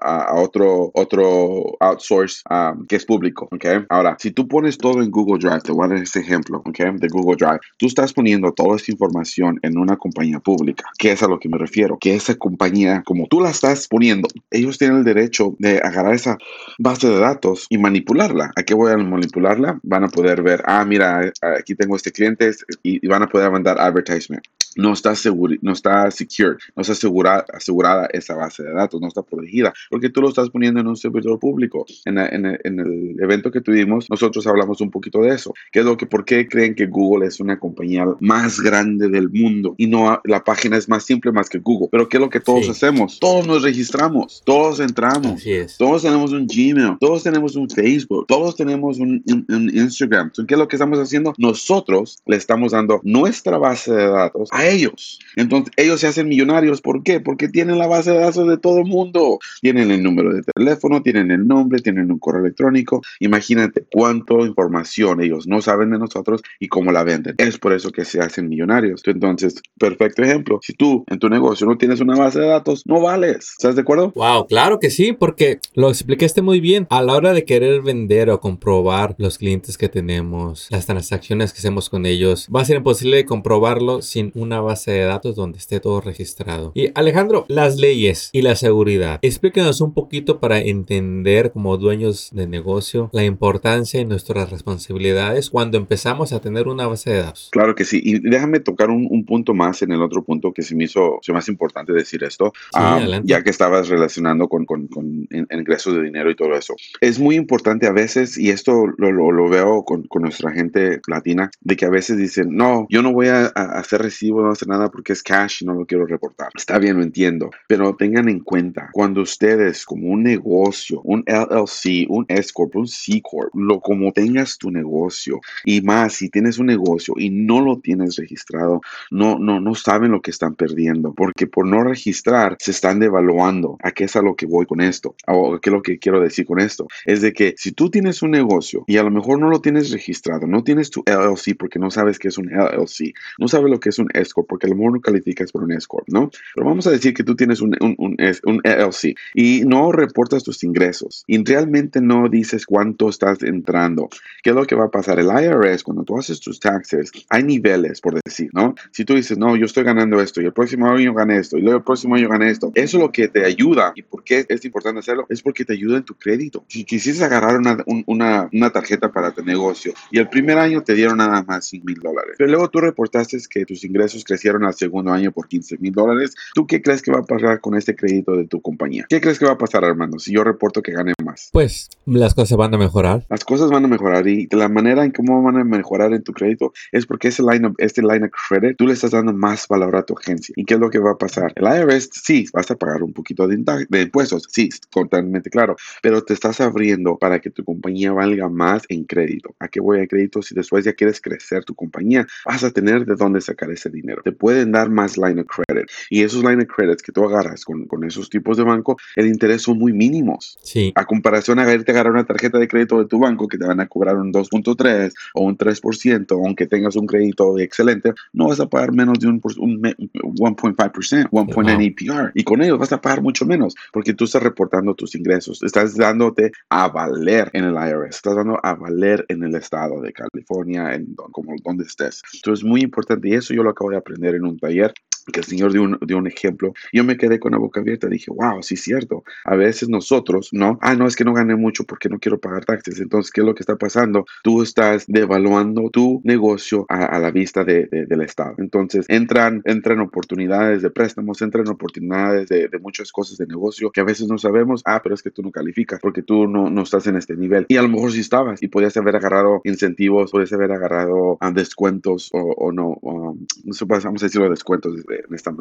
a, 0.00 0.34
otro, 0.34 0.90
otro 0.94 1.76
outsource 1.80 2.42
um, 2.50 2.86
que 2.86 2.96
es 2.96 3.04
público, 3.04 3.48
¿ok? 3.50 3.86
Ahora, 3.88 4.16
si 4.18 4.30
tú 4.30 4.46
pones 4.46 4.78
todo 4.78 5.02
en 5.02 5.10
Google 5.10 5.38
Drive, 5.38 5.62
te 5.62 5.72
voy 5.72 5.86
a 5.86 5.88
dar 5.88 5.98
este 5.98 6.20
ejemplo, 6.20 6.62
¿ok? 6.64 6.78
De 6.94 7.08
Google 7.08 7.36
Drive. 7.36 7.60
Tú 7.78 7.86
estás 7.86 8.12
poniendo 8.12 8.52
toda 8.52 8.76
esta 8.76 8.92
información 8.92 9.58
en 9.62 9.78
una 9.78 9.96
compañía 9.96 10.40
pública. 10.44 10.84
¿Qué 10.98 11.10
es 11.12 11.22
a 11.22 11.28
lo 11.28 11.40
que 11.40 11.48
me 11.48 11.58
refiero? 11.58 11.98
Que 11.98 12.14
esa 12.14 12.36
compañía, 12.36 13.02
como 13.04 13.26
tú 13.26 13.40
la 13.40 13.50
estás 13.50 13.88
poniendo, 13.88 14.28
ellos 14.50 14.78
tienen 14.78 14.98
el 14.98 15.04
derecho 15.04 15.56
de 15.58 15.78
agarrar 15.78 16.14
esa 16.14 16.38
base 16.78 17.08
de 17.08 17.18
datos 17.18 17.66
y 17.68 17.78
manipularla. 17.78 18.52
¿A 18.54 18.62
qué 18.62 18.74
voy 18.74 18.92
a 18.92 18.96
manipularla? 18.96 19.80
Van 19.82 20.04
a 20.04 20.08
poder 20.08 20.42
ver, 20.42 20.62
ah, 20.66 20.84
mira, 20.84 21.32
aquí 21.58 21.74
tengo 21.74 21.96
este 21.96 22.12
cliente 22.12 22.52
y, 22.82 23.04
van 23.08 23.22
a 23.22 23.28
poder 23.28 23.50
mandar 23.50 23.80
advertisement 23.80 24.44
no 24.76 24.92
está 24.92 25.14
seguro, 25.14 25.54
no 25.62 25.72
está 25.72 26.10
secure, 26.10 26.56
no 26.74 26.82
está 26.82 26.92
asegurada, 26.92 27.44
asegurada 27.52 28.08
esa 28.12 28.34
base 28.34 28.62
de 28.62 28.72
datos, 28.72 29.00
no 29.00 29.08
está 29.08 29.22
protegida, 29.22 29.72
porque 29.90 30.10
tú 30.10 30.20
lo 30.20 30.28
estás 30.28 30.50
poniendo 30.50 30.80
en 30.80 30.86
un 30.86 30.96
servidor 30.96 31.38
público. 31.38 31.86
En, 32.04 32.18
el 32.18 33.16
evento 33.20 33.50
que 33.50 33.60
tuvimos, 33.60 34.08
nosotros 34.10 34.46
hablamos 34.46 34.80
un 34.80 34.90
poquito 34.90 35.20
de 35.22 35.34
eso. 35.34 35.54
¿Qué 35.72 35.80
es 35.80 35.84
lo 35.84 35.96
que, 35.96 36.06
por 36.06 36.24
qué 36.24 36.48
creen 36.48 36.74
que 36.74 36.86
Google 36.86 37.26
es 37.26 37.40
una 37.40 37.58
compañía 37.58 38.06
más 38.20 38.60
grande 38.60 39.08
del 39.08 39.30
mundo 39.30 39.74
y 39.76 39.86
no 39.86 40.20
la 40.24 40.42
página 40.42 40.76
es 40.76 40.88
más 40.88 41.04
simple 41.04 41.32
más 41.32 41.48
que 41.48 41.58
Google? 41.58 41.88
Pero 41.90 42.08
¿qué 42.08 42.16
es 42.16 42.20
lo 42.20 42.30
que 42.30 42.40
todos 42.40 42.68
hacemos? 42.68 43.18
Todos 43.20 43.46
nos 43.46 43.62
registramos, 43.62 44.42
todos 44.44 44.80
entramos, 44.80 45.44
todos 45.78 46.02
tenemos 46.02 46.32
un 46.32 46.46
Gmail, 46.46 46.96
todos 47.00 47.22
tenemos 47.22 47.56
un 47.56 47.68
Facebook, 47.68 48.26
todos 48.26 48.56
tenemos 48.56 48.98
un, 48.98 49.22
Instagram. 49.48 50.32
¿Qué 50.46 50.54
es 50.54 50.58
lo 50.58 50.68
que 50.68 50.76
estamos 50.76 50.98
haciendo? 50.98 51.32
Nosotros 51.38 52.18
le 52.26 52.36
estamos 52.36 52.72
dando 52.72 53.00
nuestra 53.04 53.58
base 53.58 53.92
de 53.92 54.08
datos 54.08 54.48
a 54.52 54.63
ellos. 54.68 55.18
Entonces 55.36 55.72
ellos 55.76 56.00
se 56.00 56.06
hacen 56.06 56.28
millonarios. 56.28 56.80
¿Por 56.80 57.02
qué? 57.02 57.20
Porque 57.20 57.48
tienen 57.48 57.78
la 57.78 57.86
base 57.86 58.12
de 58.12 58.18
datos 58.18 58.46
de 58.48 58.58
todo 58.58 58.78
el 58.78 58.86
mundo. 58.86 59.38
Tienen 59.60 59.90
el 59.90 60.02
número 60.02 60.32
de 60.32 60.42
teléfono, 60.42 61.02
tienen 61.02 61.30
el 61.30 61.46
nombre, 61.46 61.80
tienen 61.80 62.10
un 62.10 62.18
correo 62.18 62.42
electrónico. 62.42 63.02
Imagínate 63.20 63.84
cuánta 63.90 64.34
información 64.34 65.20
ellos 65.20 65.46
no 65.46 65.60
saben 65.60 65.90
de 65.90 65.98
nosotros 65.98 66.42
y 66.60 66.68
cómo 66.68 66.92
la 66.92 67.04
venden. 67.04 67.34
Es 67.38 67.58
por 67.58 67.72
eso 67.72 67.90
que 67.90 68.04
se 68.04 68.20
hacen 68.20 68.48
millonarios. 68.48 69.02
Entonces, 69.06 69.62
perfecto 69.78 70.22
ejemplo. 70.22 70.58
Si 70.62 70.72
tú 70.72 71.04
en 71.08 71.18
tu 71.18 71.28
negocio 71.28 71.66
no 71.66 71.76
tienes 71.76 72.00
una 72.00 72.16
base 72.16 72.40
de 72.40 72.46
datos, 72.46 72.82
no 72.86 73.00
vales. 73.00 73.54
¿Estás 73.58 73.74
de 73.74 73.82
acuerdo? 73.82 74.12
Wow, 74.14 74.46
claro 74.46 74.78
que 74.80 74.90
sí, 74.90 75.12
porque 75.12 75.58
lo 75.74 75.88
explicaste 75.88 76.42
muy 76.42 76.60
bien. 76.60 76.86
A 76.90 77.02
la 77.02 77.14
hora 77.14 77.32
de 77.32 77.44
querer 77.44 77.82
vender 77.82 78.30
o 78.30 78.40
comprobar 78.40 79.14
los 79.18 79.38
clientes 79.38 79.78
que 79.78 79.88
tenemos, 79.88 80.68
las 80.70 80.86
transacciones 80.86 81.52
que 81.52 81.58
hacemos 81.58 81.90
con 81.90 82.06
ellos, 82.06 82.48
va 82.54 82.60
a 82.60 82.64
ser 82.64 82.76
imposible 82.76 83.24
comprobarlo 83.24 84.02
sin 84.02 84.32
una 84.34 84.53
base 84.60 84.92
de 84.92 85.04
datos 85.04 85.36
donde 85.36 85.58
esté 85.58 85.80
todo 85.80 86.00
registrado. 86.00 86.72
Y 86.74 86.90
Alejandro, 86.94 87.44
las 87.48 87.76
leyes 87.76 88.30
y 88.32 88.42
la 88.42 88.56
seguridad. 88.56 89.18
Explíquenos 89.22 89.80
un 89.80 89.94
poquito 89.94 90.40
para 90.40 90.58
entender 90.58 91.52
como 91.52 91.76
dueños 91.76 92.30
de 92.32 92.46
negocio 92.46 93.10
la 93.12 93.24
importancia 93.24 94.00
y 94.00 94.04
nuestras 94.04 94.50
responsabilidades 94.50 95.50
cuando 95.50 95.78
empezamos 95.78 96.32
a 96.32 96.40
tener 96.40 96.68
una 96.68 96.86
base 96.86 97.10
de 97.10 97.22
datos. 97.22 97.48
Claro 97.52 97.74
que 97.74 97.84
sí. 97.84 98.00
Y 98.02 98.18
déjame 98.18 98.60
tocar 98.60 98.90
un, 98.90 99.24
punto 99.24 99.54
más 99.54 99.80
en 99.80 99.92
el 99.92 100.02
otro 100.02 100.22
punto 100.22 100.52
que 100.52 100.62
se 100.62 100.74
me 100.74 100.84
hizo 100.84 101.20
más 101.32 101.48
importante 101.48 101.92
decir 101.92 102.22
esto, 102.24 102.52
ah, 102.74 103.00
ya 103.24 103.42
que 103.42 103.50
estabas 103.50 103.88
relacionando 103.88 104.48
con, 104.48 104.66
con, 104.66 104.86
con 104.88 105.28
ingresos 105.50 105.94
de 105.94 106.02
dinero 106.02 106.30
y 106.30 106.36
todo 106.36 106.54
eso. 106.54 106.74
Es 107.00 107.18
muy 107.18 107.36
importante 107.36 107.86
a 107.86 107.92
veces, 107.92 108.38
y 108.38 108.50
esto 108.50 108.86
lo, 108.98 109.10
lo, 109.10 109.48
veo 109.48 109.84
con, 109.84 110.04
con, 110.04 110.22
nuestra 110.22 110.52
gente 110.52 111.00
latina, 111.06 111.50
de 111.60 111.76
que 111.76 111.84
a 111.84 111.90
veces 111.90 112.16
dicen, 112.16 112.54
no, 112.56 112.86
yo 112.88 113.02
no 113.02 113.12
voy 113.12 113.28
a, 113.28 113.52
a 113.54 113.78
hacer 113.78 114.02
recibo, 114.02 114.42
no 114.44 114.52
hacer 114.52 114.68
nada 114.68 114.90
porque 114.90 115.12
es 115.12 115.22
cash 115.22 115.62
y 115.62 115.66
no 115.66 115.74
lo 115.74 115.86
quiero 115.86 116.06
reportar. 116.06 116.50
Está 116.54 116.78
bien, 116.78 116.96
lo 116.96 117.02
entiendo, 117.02 117.50
pero 117.66 117.96
tengan 117.96 118.28
en 118.28 118.40
cuenta, 118.40 118.90
cuando 118.92 119.22
ustedes 119.22 119.84
como 119.84 120.08
un 120.08 120.22
negocio, 120.22 121.00
un 121.02 121.24
LLC, 121.26 122.06
un 122.08 122.24
S 122.28 122.50
Corp, 122.52 122.76
un 122.76 122.86
C 122.88 123.20
Corp, 123.22 123.50
lo 123.54 123.80
como 123.80 124.12
tengas 124.12 124.58
tu 124.58 124.70
negocio 124.70 125.40
y 125.64 125.80
más 125.80 126.14
si 126.14 126.28
tienes 126.28 126.58
un 126.58 126.66
negocio 126.66 127.14
y 127.16 127.30
no 127.30 127.60
lo 127.60 127.78
tienes 127.80 128.16
registrado, 128.16 128.80
no, 129.10 129.38
no, 129.38 129.60
no 129.60 129.74
saben 129.74 130.12
lo 130.12 130.20
que 130.20 130.30
están 130.30 130.54
perdiendo 130.54 131.14
porque 131.14 131.46
por 131.46 131.66
no 131.66 131.82
registrar 131.82 132.56
se 132.58 132.70
están 132.70 132.98
devaluando. 133.00 133.76
¿A 133.82 133.92
qué 133.92 134.04
es 134.04 134.16
a 134.16 134.22
lo 134.22 134.36
que 134.36 134.46
voy 134.46 134.66
con 134.66 134.80
esto? 134.80 135.14
¿O 135.26 135.58
qué 135.60 135.70
es 135.70 135.74
lo 135.74 135.82
que 135.82 135.98
quiero 135.98 136.20
decir 136.20 136.46
con 136.46 136.60
esto? 136.60 136.86
Es 137.04 137.20
de 137.22 137.32
que 137.32 137.54
si 137.56 137.72
tú 137.72 137.90
tienes 137.90 138.22
un 138.22 138.30
negocio 138.30 138.84
y 138.86 138.96
a 138.96 139.02
lo 139.02 139.10
mejor 139.10 139.38
no 139.38 139.48
lo 139.48 139.60
tienes 139.60 139.90
registrado, 139.90 140.46
no 140.46 140.62
tienes 140.62 140.90
tu 140.90 141.02
LLC 141.06 141.56
porque 141.58 141.78
no 141.78 141.90
sabes 141.90 142.18
qué 142.18 142.28
es 142.28 142.38
un 142.38 142.46
LLC, 142.46 143.14
no 143.38 143.48
sabes 143.48 143.70
lo 143.70 143.80
que 143.80 143.88
es 143.90 143.98
un 143.98 144.08
S 144.14 144.32
Porque 144.42 144.66
a 144.66 144.70
lo 144.70 144.76
mejor 144.76 144.92
no 144.94 145.00
calificas 145.00 145.52
por 145.52 145.62
un 145.62 145.72
S 145.72 145.86
Corp, 145.86 146.08
¿no? 146.08 146.30
Pero 146.54 146.66
vamos 146.66 146.86
a 146.86 146.90
decir 146.90 147.14
que 147.14 147.24
tú 147.24 147.36
tienes 147.36 147.60
un, 147.60 147.76
un, 147.80 147.94
un, 147.98 148.16
un 148.44 148.60
LLC 148.64 149.16
y 149.34 149.62
no 149.64 149.92
reportas 149.92 150.42
tus 150.42 150.64
ingresos 150.64 151.24
y 151.26 151.42
realmente 151.44 152.00
no 152.00 152.28
dices 152.28 152.66
cuánto 152.66 153.08
estás 153.08 153.42
entrando. 153.42 154.08
¿Qué 154.42 154.50
es 154.50 154.56
lo 154.56 154.66
que 154.66 154.74
va 154.74 154.86
a 154.86 154.90
pasar? 154.90 155.18
El 155.18 155.26
IRS, 155.26 155.82
cuando 155.82 156.04
tú 156.04 156.18
haces 156.18 156.40
tus 156.40 156.58
taxes, 156.60 157.10
hay 157.28 157.42
niveles, 157.42 158.00
por 158.00 158.20
decir, 158.22 158.50
¿no? 158.52 158.74
Si 158.90 159.04
tú 159.04 159.14
dices, 159.14 159.38
no, 159.38 159.56
yo 159.56 159.66
estoy 159.66 159.84
ganando 159.84 160.20
esto 160.20 160.40
y 160.40 160.46
el 160.46 160.52
próximo 160.52 160.88
año 160.88 161.14
gané 161.14 161.38
esto 161.38 161.58
y 161.58 161.62
luego 161.62 161.78
el 161.78 161.84
próximo 161.84 162.14
año 162.14 162.28
gané 162.28 162.50
esto, 162.50 162.72
eso 162.74 162.96
es 162.96 163.02
lo 163.02 163.12
que 163.12 163.28
te 163.28 163.44
ayuda. 163.44 163.92
¿Y 163.94 164.02
por 164.02 164.24
qué 164.24 164.44
es 164.48 164.64
importante 164.64 165.00
hacerlo? 165.00 165.26
Es 165.28 165.42
porque 165.42 165.64
te 165.64 165.72
ayuda 165.74 165.98
en 165.98 166.04
tu 166.04 166.14
crédito. 166.14 166.64
Si 166.68 166.84
quisieras 166.84 167.22
agarrar 167.22 167.58
una, 167.58 167.78
una, 168.06 168.48
una 168.52 168.70
tarjeta 168.70 169.12
para 169.12 169.32
tu 169.32 169.44
negocio 169.44 169.92
y 170.10 170.18
el 170.18 170.28
primer 170.28 170.58
año 170.58 170.82
te 170.82 170.94
dieron 170.94 171.18
nada 171.18 171.42
más 171.42 171.66
100 171.66 171.84
mil 171.84 172.00
dólares, 172.00 172.34
pero 172.38 172.50
luego 172.50 172.68
tú 172.70 172.80
reportaste 172.80 173.38
que 173.50 173.64
tus 173.64 173.84
ingresos 173.84 174.23
crecieron 174.24 174.64
al 174.64 174.74
segundo 174.74 175.12
año 175.12 175.32
por 175.32 175.48
15 175.48 175.78
mil 175.78 175.92
dólares. 175.92 176.34
¿Tú 176.54 176.66
qué 176.66 176.82
crees 176.82 177.02
que 177.02 177.12
va 177.12 177.20
a 177.20 177.24
pasar 177.24 177.60
con 177.60 177.76
este 177.76 177.94
crédito 177.94 178.36
de 178.36 178.46
tu 178.46 178.60
compañía? 178.60 179.06
¿Qué 179.08 179.20
crees 179.20 179.38
que 179.38 179.46
va 179.46 179.52
a 179.52 179.58
pasar, 179.58 179.84
Armando, 179.84 180.18
si 180.18 180.32
yo 180.32 180.44
reporto 180.44 180.82
que 180.82 180.92
gane 180.92 181.12
más? 181.24 181.50
Pues 181.52 181.88
las 182.06 182.34
cosas 182.34 182.56
van 182.56 182.74
a 182.74 182.78
mejorar. 182.78 183.24
Las 183.28 183.44
cosas 183.44 183.70
van 183.70 183.84
a 183.84 183.88
mejorar 183.88 184.26
y 184.26 184.48
la 184.50 184.68
manera 184.68 185.04
en 185.04 185.10
cómo 185.10 185.42
van 185.42 185.56
a 185.56 185.64
mejorar 185.64 186.12
en 186.12 186.22
tu 186.22 186.32
crédito 186.32 186.72
es 186.92 187.06
porque 187.06 187.28
ese 187.28 187.42
line 187.42 187.66
of, 187.66 187.74
este 187.78 188.02
line 188.02 188.24
of 188.24 188.30
credit 188.48 188.76
tú 188.76 188.86
le 188.86 188.94
estás 188.94 189.12
dando 189.12 189.32
más 189.32 189.68
valor 189.68 189.96
a 189.96 190.02
tu 190.02 190.14
agencia. 190.16 190.52
¿Y 190.56 190.64
qué 190.64 190.74
es 190.74 190.80
lo 190.80 190.90
que 190.90 190.98
va 190.98 191.12
a 191.12 191.18
pasar? 191.18 191.52
El 191.56 191.64
IRS 191.64 192.10
sí, 192.12 192.46
vas 192.52 192.70
a 192.70 192.76
pagar 192.76 193.02
un 193.02 193.12
poquito 193.12 193.46
de, 193.46 193.56
de 193.88 194.02
impuestos, 194.02 194.46
sí, 194.50 194.68
totalmente 194.90 195.50
claro, 195.50 195.76
pero 196.02 196.22
te 196.22 196.34
estás 196.34 196.60
abriendo 196.60 197.16
para 197.18 197.40
que 197.40 197.50
tu 197.50 197.64
compañía 197.64 198.12
valga 198.12 198.48
más 198.48 198.82
en 198.88 199.04
crédito. 199.04 199.54
¿A 199.58 199.68
qué 199.68 199.80
voy 199.80 200.00
a 200.00 200.06
crédito? 200.06 200.42
Si 200.42 200.54
después 200.54 200.84
ya 200.84 200.92
quieres 200.92 201.20
crecer 201.20 201.64
tu 201.64 201.74
compañía, 201.74 202.26
vas 202.44 202.64
a 202.64 202.70
tener 202.70 203.04
de 203.04 203.16
dónde 203.16 203.40
sacar 203.40 203.70
ese 203.70 203.90
dinero. 203.90 204.03
Te 204.22 204.32
pueden 204.32 204.72
dar 204.72 204.90
más 204.90 205.16
line 205.16 205.40
of 205.40 205.46
credit 205.46 205.88
y 206.10 206.22
esos 206.22 206.42
line 206.42 206.62
of 206.62 206.68
credits 206.68 207.02
que 207.02 207.12
tú 207.12 207.24
agarras 207.24 207.64
con, 207.64 207.86
con 207.86 208.04
esos 208.04 208.28
tipos 208.28 208.56
de 208.56 208.64
banco, 208.64 208.96
el 209.16 209.26
interés 209.26 209.62
son 209.62 209.78
muy 209.78 209.92
mínimos. 209.92 210.58
Sí. 210.62 210.92
A 210.94 211.04
comparación 211.04 211.58
a 211.58 211.72
irte 211.72 211.92
a 211.92 211.94
agarrar 211.94 212.12
una 212.12 212.24
tarjeta 212.24 212.58
de 212.58 212.68
crédito 212.68 212.98
de 212.98 213.06
tu 213.06 213.18
banco 213.18 213.48
que 213.48 213.58
te 213.58 213.66
van 213.66 213.80
a 213.80 213.86
cobrar 213.86 214.16
un 214.16 214.32
2.3 214.32 215.12
o 215.34 215.44
un 215.44 215.56
3%, 215.56 216.32
aunque 216.32 216.66
tengas 216.66 216.96
un 216.96 217.06
crédito 217.06 217.58
excelente, 217.58 218.12
no 218.32 218.48
vas 218.48 218.60
a 218.60 218.68
pagar 218.68 218.92
menos 218.92 219.18
de 219.18 219.28
un, 219.28 219.40
un 219.58 219.82
1.5%, 219.82 221.30
1.9 221.30 222.12
APR. 222.12 222.32
Y 222.34 222.44
con 222.44 222.62
ellos 222.62 222.78
vas 222.78 222.92
a 222.92 223.00
pagar 223.00 223.22
mucho 223.22 223.46
menos 223.46 223.74
porque 223.92 224.14
tú 224.14 224.24
estás 224.24 224.42
reportando 224.42 224.94
tus 224.94 225.14
ingresos. 225.14 225.62
Estás 225.62 225.96
dándote 225.96 226.52
a 226.68 226.88
valer 226.88 227.50
en 227.52 227.64
el 227.64 227.74
IRS. 227.74 228.16
Estás 228.16 228.36
dando 228.36 228.58
a 228.62 228.74
valer 228.74 229.24
en 229.28 229.42
el 229.42 229.54
estado 229.54 230.00
de 230.00 230.12
California, 230.12 230.94
en 230.94 231.14
como 231.14 231.54
donde 231.62 231.84
estés. 231.84 232.22
Entonces 232.34 232.64
es 232.64 232.68
muy 232.68 232.82
importante 232.82 233.28
y 233.28 233.34
eso 233.34 233.54
yo 233.54 233.62
lo 233.62 233.70
acabo 233.70 233.90
de 233.90 233.93
aprender 233.94 234.34
en 234.34 234.46
un 234.46 234.58
taller 234.58 234.92
que 235.32 235.40
el 235.40 235.46
Señor 235.46 235.72
dio 235.72 235.82
un, 235.82 235.98
dio 236.02 236.18
un 236.18 236.26
ejemplo. 236.26 236.72
Yo 236.92 237.04
me 237.04 237.16
quedé 237.16 237.38
con 237.38 237.52
la 237.52 237.58
boca 237.58 237.80
abierta. 237.80 238.08
Dije, 238.08 238.30
wow, 238.30 238.62
sí 238.62 238.74
es 238.74 238.82
cierto. 238.82 239.24
A 239.44 239.56
veces 239.56 239.88
nosotros, 239.88 240.50
¿no? 240.52 240.78
Ah, 240.82 240.94
no, 240.94 241.06
es 241.06 241.16
que 241.16 241.24
no 241.24 241.32
gané 241.32 241.56
mucho 241.56 241.84
porque 241.84 242.08
no 242.08 242.18
quiero 242.18 242.38
pagar 242.38 242.64
taxes. 242.64 243.00
Entonces, 243.00 243.30
¿qué 243.30 243.40
es 243.40 243.46
lo 243.46 243.54
que 243.54 243.62
está 243.62 243.76
pasando? 243.76 244.24
Tú 244.42 244.62
estás 244.62 245.04
devaluando 245.06 245.90
tu 245.90 246.20
negocio 246.24 246.86
a, 246.88 247.18
la 247.18 247.30
vista 247.30 247.64
de, 247.64 247.86
del 247.86 248.22
Estado. 248.22 248.54
Entonces, 248.58 249.06
entran, 249.08 249.62
entran 249.64 250.00
oportunidades 250.00 250.82
de 250.82 250.90
préstamos, 250.90 251.40
entran 251.42 251.68
oportunidades 251.68 252.48
de, 252.48 252.68
de, 252.68 252.78
muchas 252.78 253.12
cosas 253.12 253.38
de 253.38 253.46
negocio 253.46 253.90
que 253.90 254.00
a 254.00 254.04
veces 254.04 254.28
no 254.28 254.38
sabemos. 254.38 254.82
Ah, 254.84 255.00
pero 255.02 255.14
es 255.14 255.22
que 255.22 255.30
tú 255.30 255.42
no 255.42 255.50
calificas 255.50 256.00
porque 256.00 256.22
tú 256.22 256.46
no, 256.46 256.70
no 256.70 256.82
estás 256.82 257.06
en 257.06 257.16
este 257.16 257.36
nivel. 257.36 257.66
Y 257.68 257.76
a 257.76 257.82
lo 257.82 257.88
mejor 257.88 258.12
sí 258.12 258.20
estabas 258.20 258.62
y 258.62 258.68
podías 258.68 258.96
haber 258.96 259.16
agarrado 259.16 259.60
incentivos, 259.64 260.30
podías 260.30 260.52
haber 260.52 260.72
agarrado 260.72 261.38
um, 261.40 261.54
descuentos 261.54 262.30
o, 262.32 262.40
o 262.40 262.72
no, 262.72 262.98
um, 263.02 263.46
vamos 263.86 264.22
a 264.22 264.26
decirlo, 264.26 264.50
descuentos 264.50 264.94
de, 265.28 265.36
esta 265.36 265.54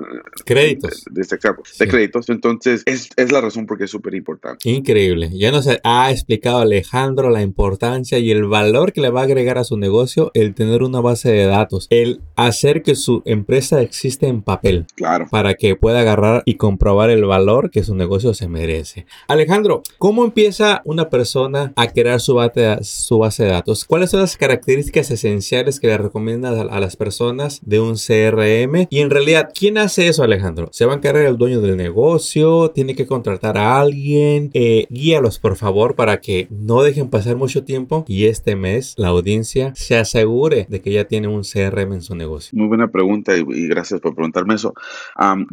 créditos. 0.46 1.06
de, 1.10 1.22
este 1.22 1.38
de 1.80 1.88
créditos. 1.88 2.30
Entonces 2.30 2.84
es, 2.86 3.10
es, 3.16 3.32
la 3.32 3.42
razón 3.42 3.66
porque 3.66 3.86
es 3.86 3.92
súper 3.92 4.16
importante. 4.16 4.70
Increíble. 4.70 5.30
Ya 5.34 5.52
nos 5.52 5.68
ha 5.84 6.12
explicado 6.12 6.60
Alejandro 6.60 7.30
la 7.30 7.42
importancia 7.42 8.20
y 8.20 8.32
el 8.32 8.46
valor 8.46 8.94
que 8.94 9.02
le 9.02 9.10
va 9.10 9.22
a 9.22 9.24
agregar 9.24 9.58
a 9.58 9.64
su 9.64 9.78
negocio 9.78 10.32
el 10.34 10.54
tener 10.54 10.84
una 10.84 11.02
base 11.02 11.32
de 11.32 11.46
datos 11.46 11.88
el 11.90 12.22
hacer 12.36 12.84
que 12.84 12.96
su 12.96 13.22
empresa 13.26 13.82
existe 13.82 14.28
en 14.28 14.42
papel 14.42 14.86
claro. 14.96 15.28
para 15.30 15.54
que 15.56 15.76
pueda 15.76 16.02
agarrar 16.02 16.44
y 16.46 16.56
comprobar 16.56 17.10
el 17.10 17.26
valor 17.26 17.72
que 17.72 17.84
su 17.84 17.96
negocio 17.96 18.34
se 18.34 18.48
merece. 18.48 19.06
Alejandro 19.28 19.84
cómo 19.98 20.26
empieza 20.26 20.82
una 20.86 21.10
persona 21.10 21.74
a 21.76 21.88
crear 21.88 22.20
su 22.20 22.36
base, 22.36 22.78
su 22.82 23.20
base 23.20 23.44
de 23.44 23.50
datos 23.50 23.86
cuáles 23.86 24.12
son 24.12 24.22
las 24.22 24.38
características 24.38 25.12
esenciales 25.12 25.80
que 25.80 25.88
le 25.88 25.98
recomiendas 25.98 26.58
a, 26.58 26.62
a 26.62 26.80
las 26.80 26.96
personas 26.96 27.62
de 27.64 27.80
un 27.80 27.96
CRM 27.96 28.88
y 28.90 29.00
en 29.00 29.10
realidad 29.10 29.43
¿quién 29.54 29.78
hace 29.78 30.08
eso, 30.08 30.24
Alejandro? 30.24 30.70
¿Se 30.72 30.86
va 30.86 30.94
a 30.94 30.98
encargar 30.98 31.26
el 31.26 31.38
dueño 31.38 31.62
del 31.62 31.78
negocio? 31.78 32.72
¿Tiene 32.72 32.96
que 32.96 33.06
contratar 33.06 33.58
a 33.58 33.80
alguien? 33.80 34.50
Eh, 34.54 34.88
guíalos, 34.90 35.40
por 35.40 35.56
favor, 35.56 35.96
para 35.96 36.22
que 36.22 36.48
no 36.50 36.84
dejen 36.84 37.10
pasar 37.10 37.36
mucho 37.36 37.64
tiempo 37.64 38.06
y 38.08 38.26
este 38.26 38.56
mes 38.56 38.94
la 38.98 39.10
audiencia 39.10 39.74
se 39.76 39.98
asegure 39.98 40.66
de 40.70 40.82
que 40.82 40.92
ya 40.92 41.06
tiene 41.06 41.28
un 41.28 41.42
CRM 41.42 41.94
en 41.94 42.02
su 42.02 42.16
negocio. 42.16 42.58
Muy 42.58 42.68
buena 42.68 42.90
pregunta 42.90 43.36
y, 43.36 43.68
gracias 43.68 44.00
por 44.00 44.16
preguntarme 44.16 44.56
eso. 44.56 44.74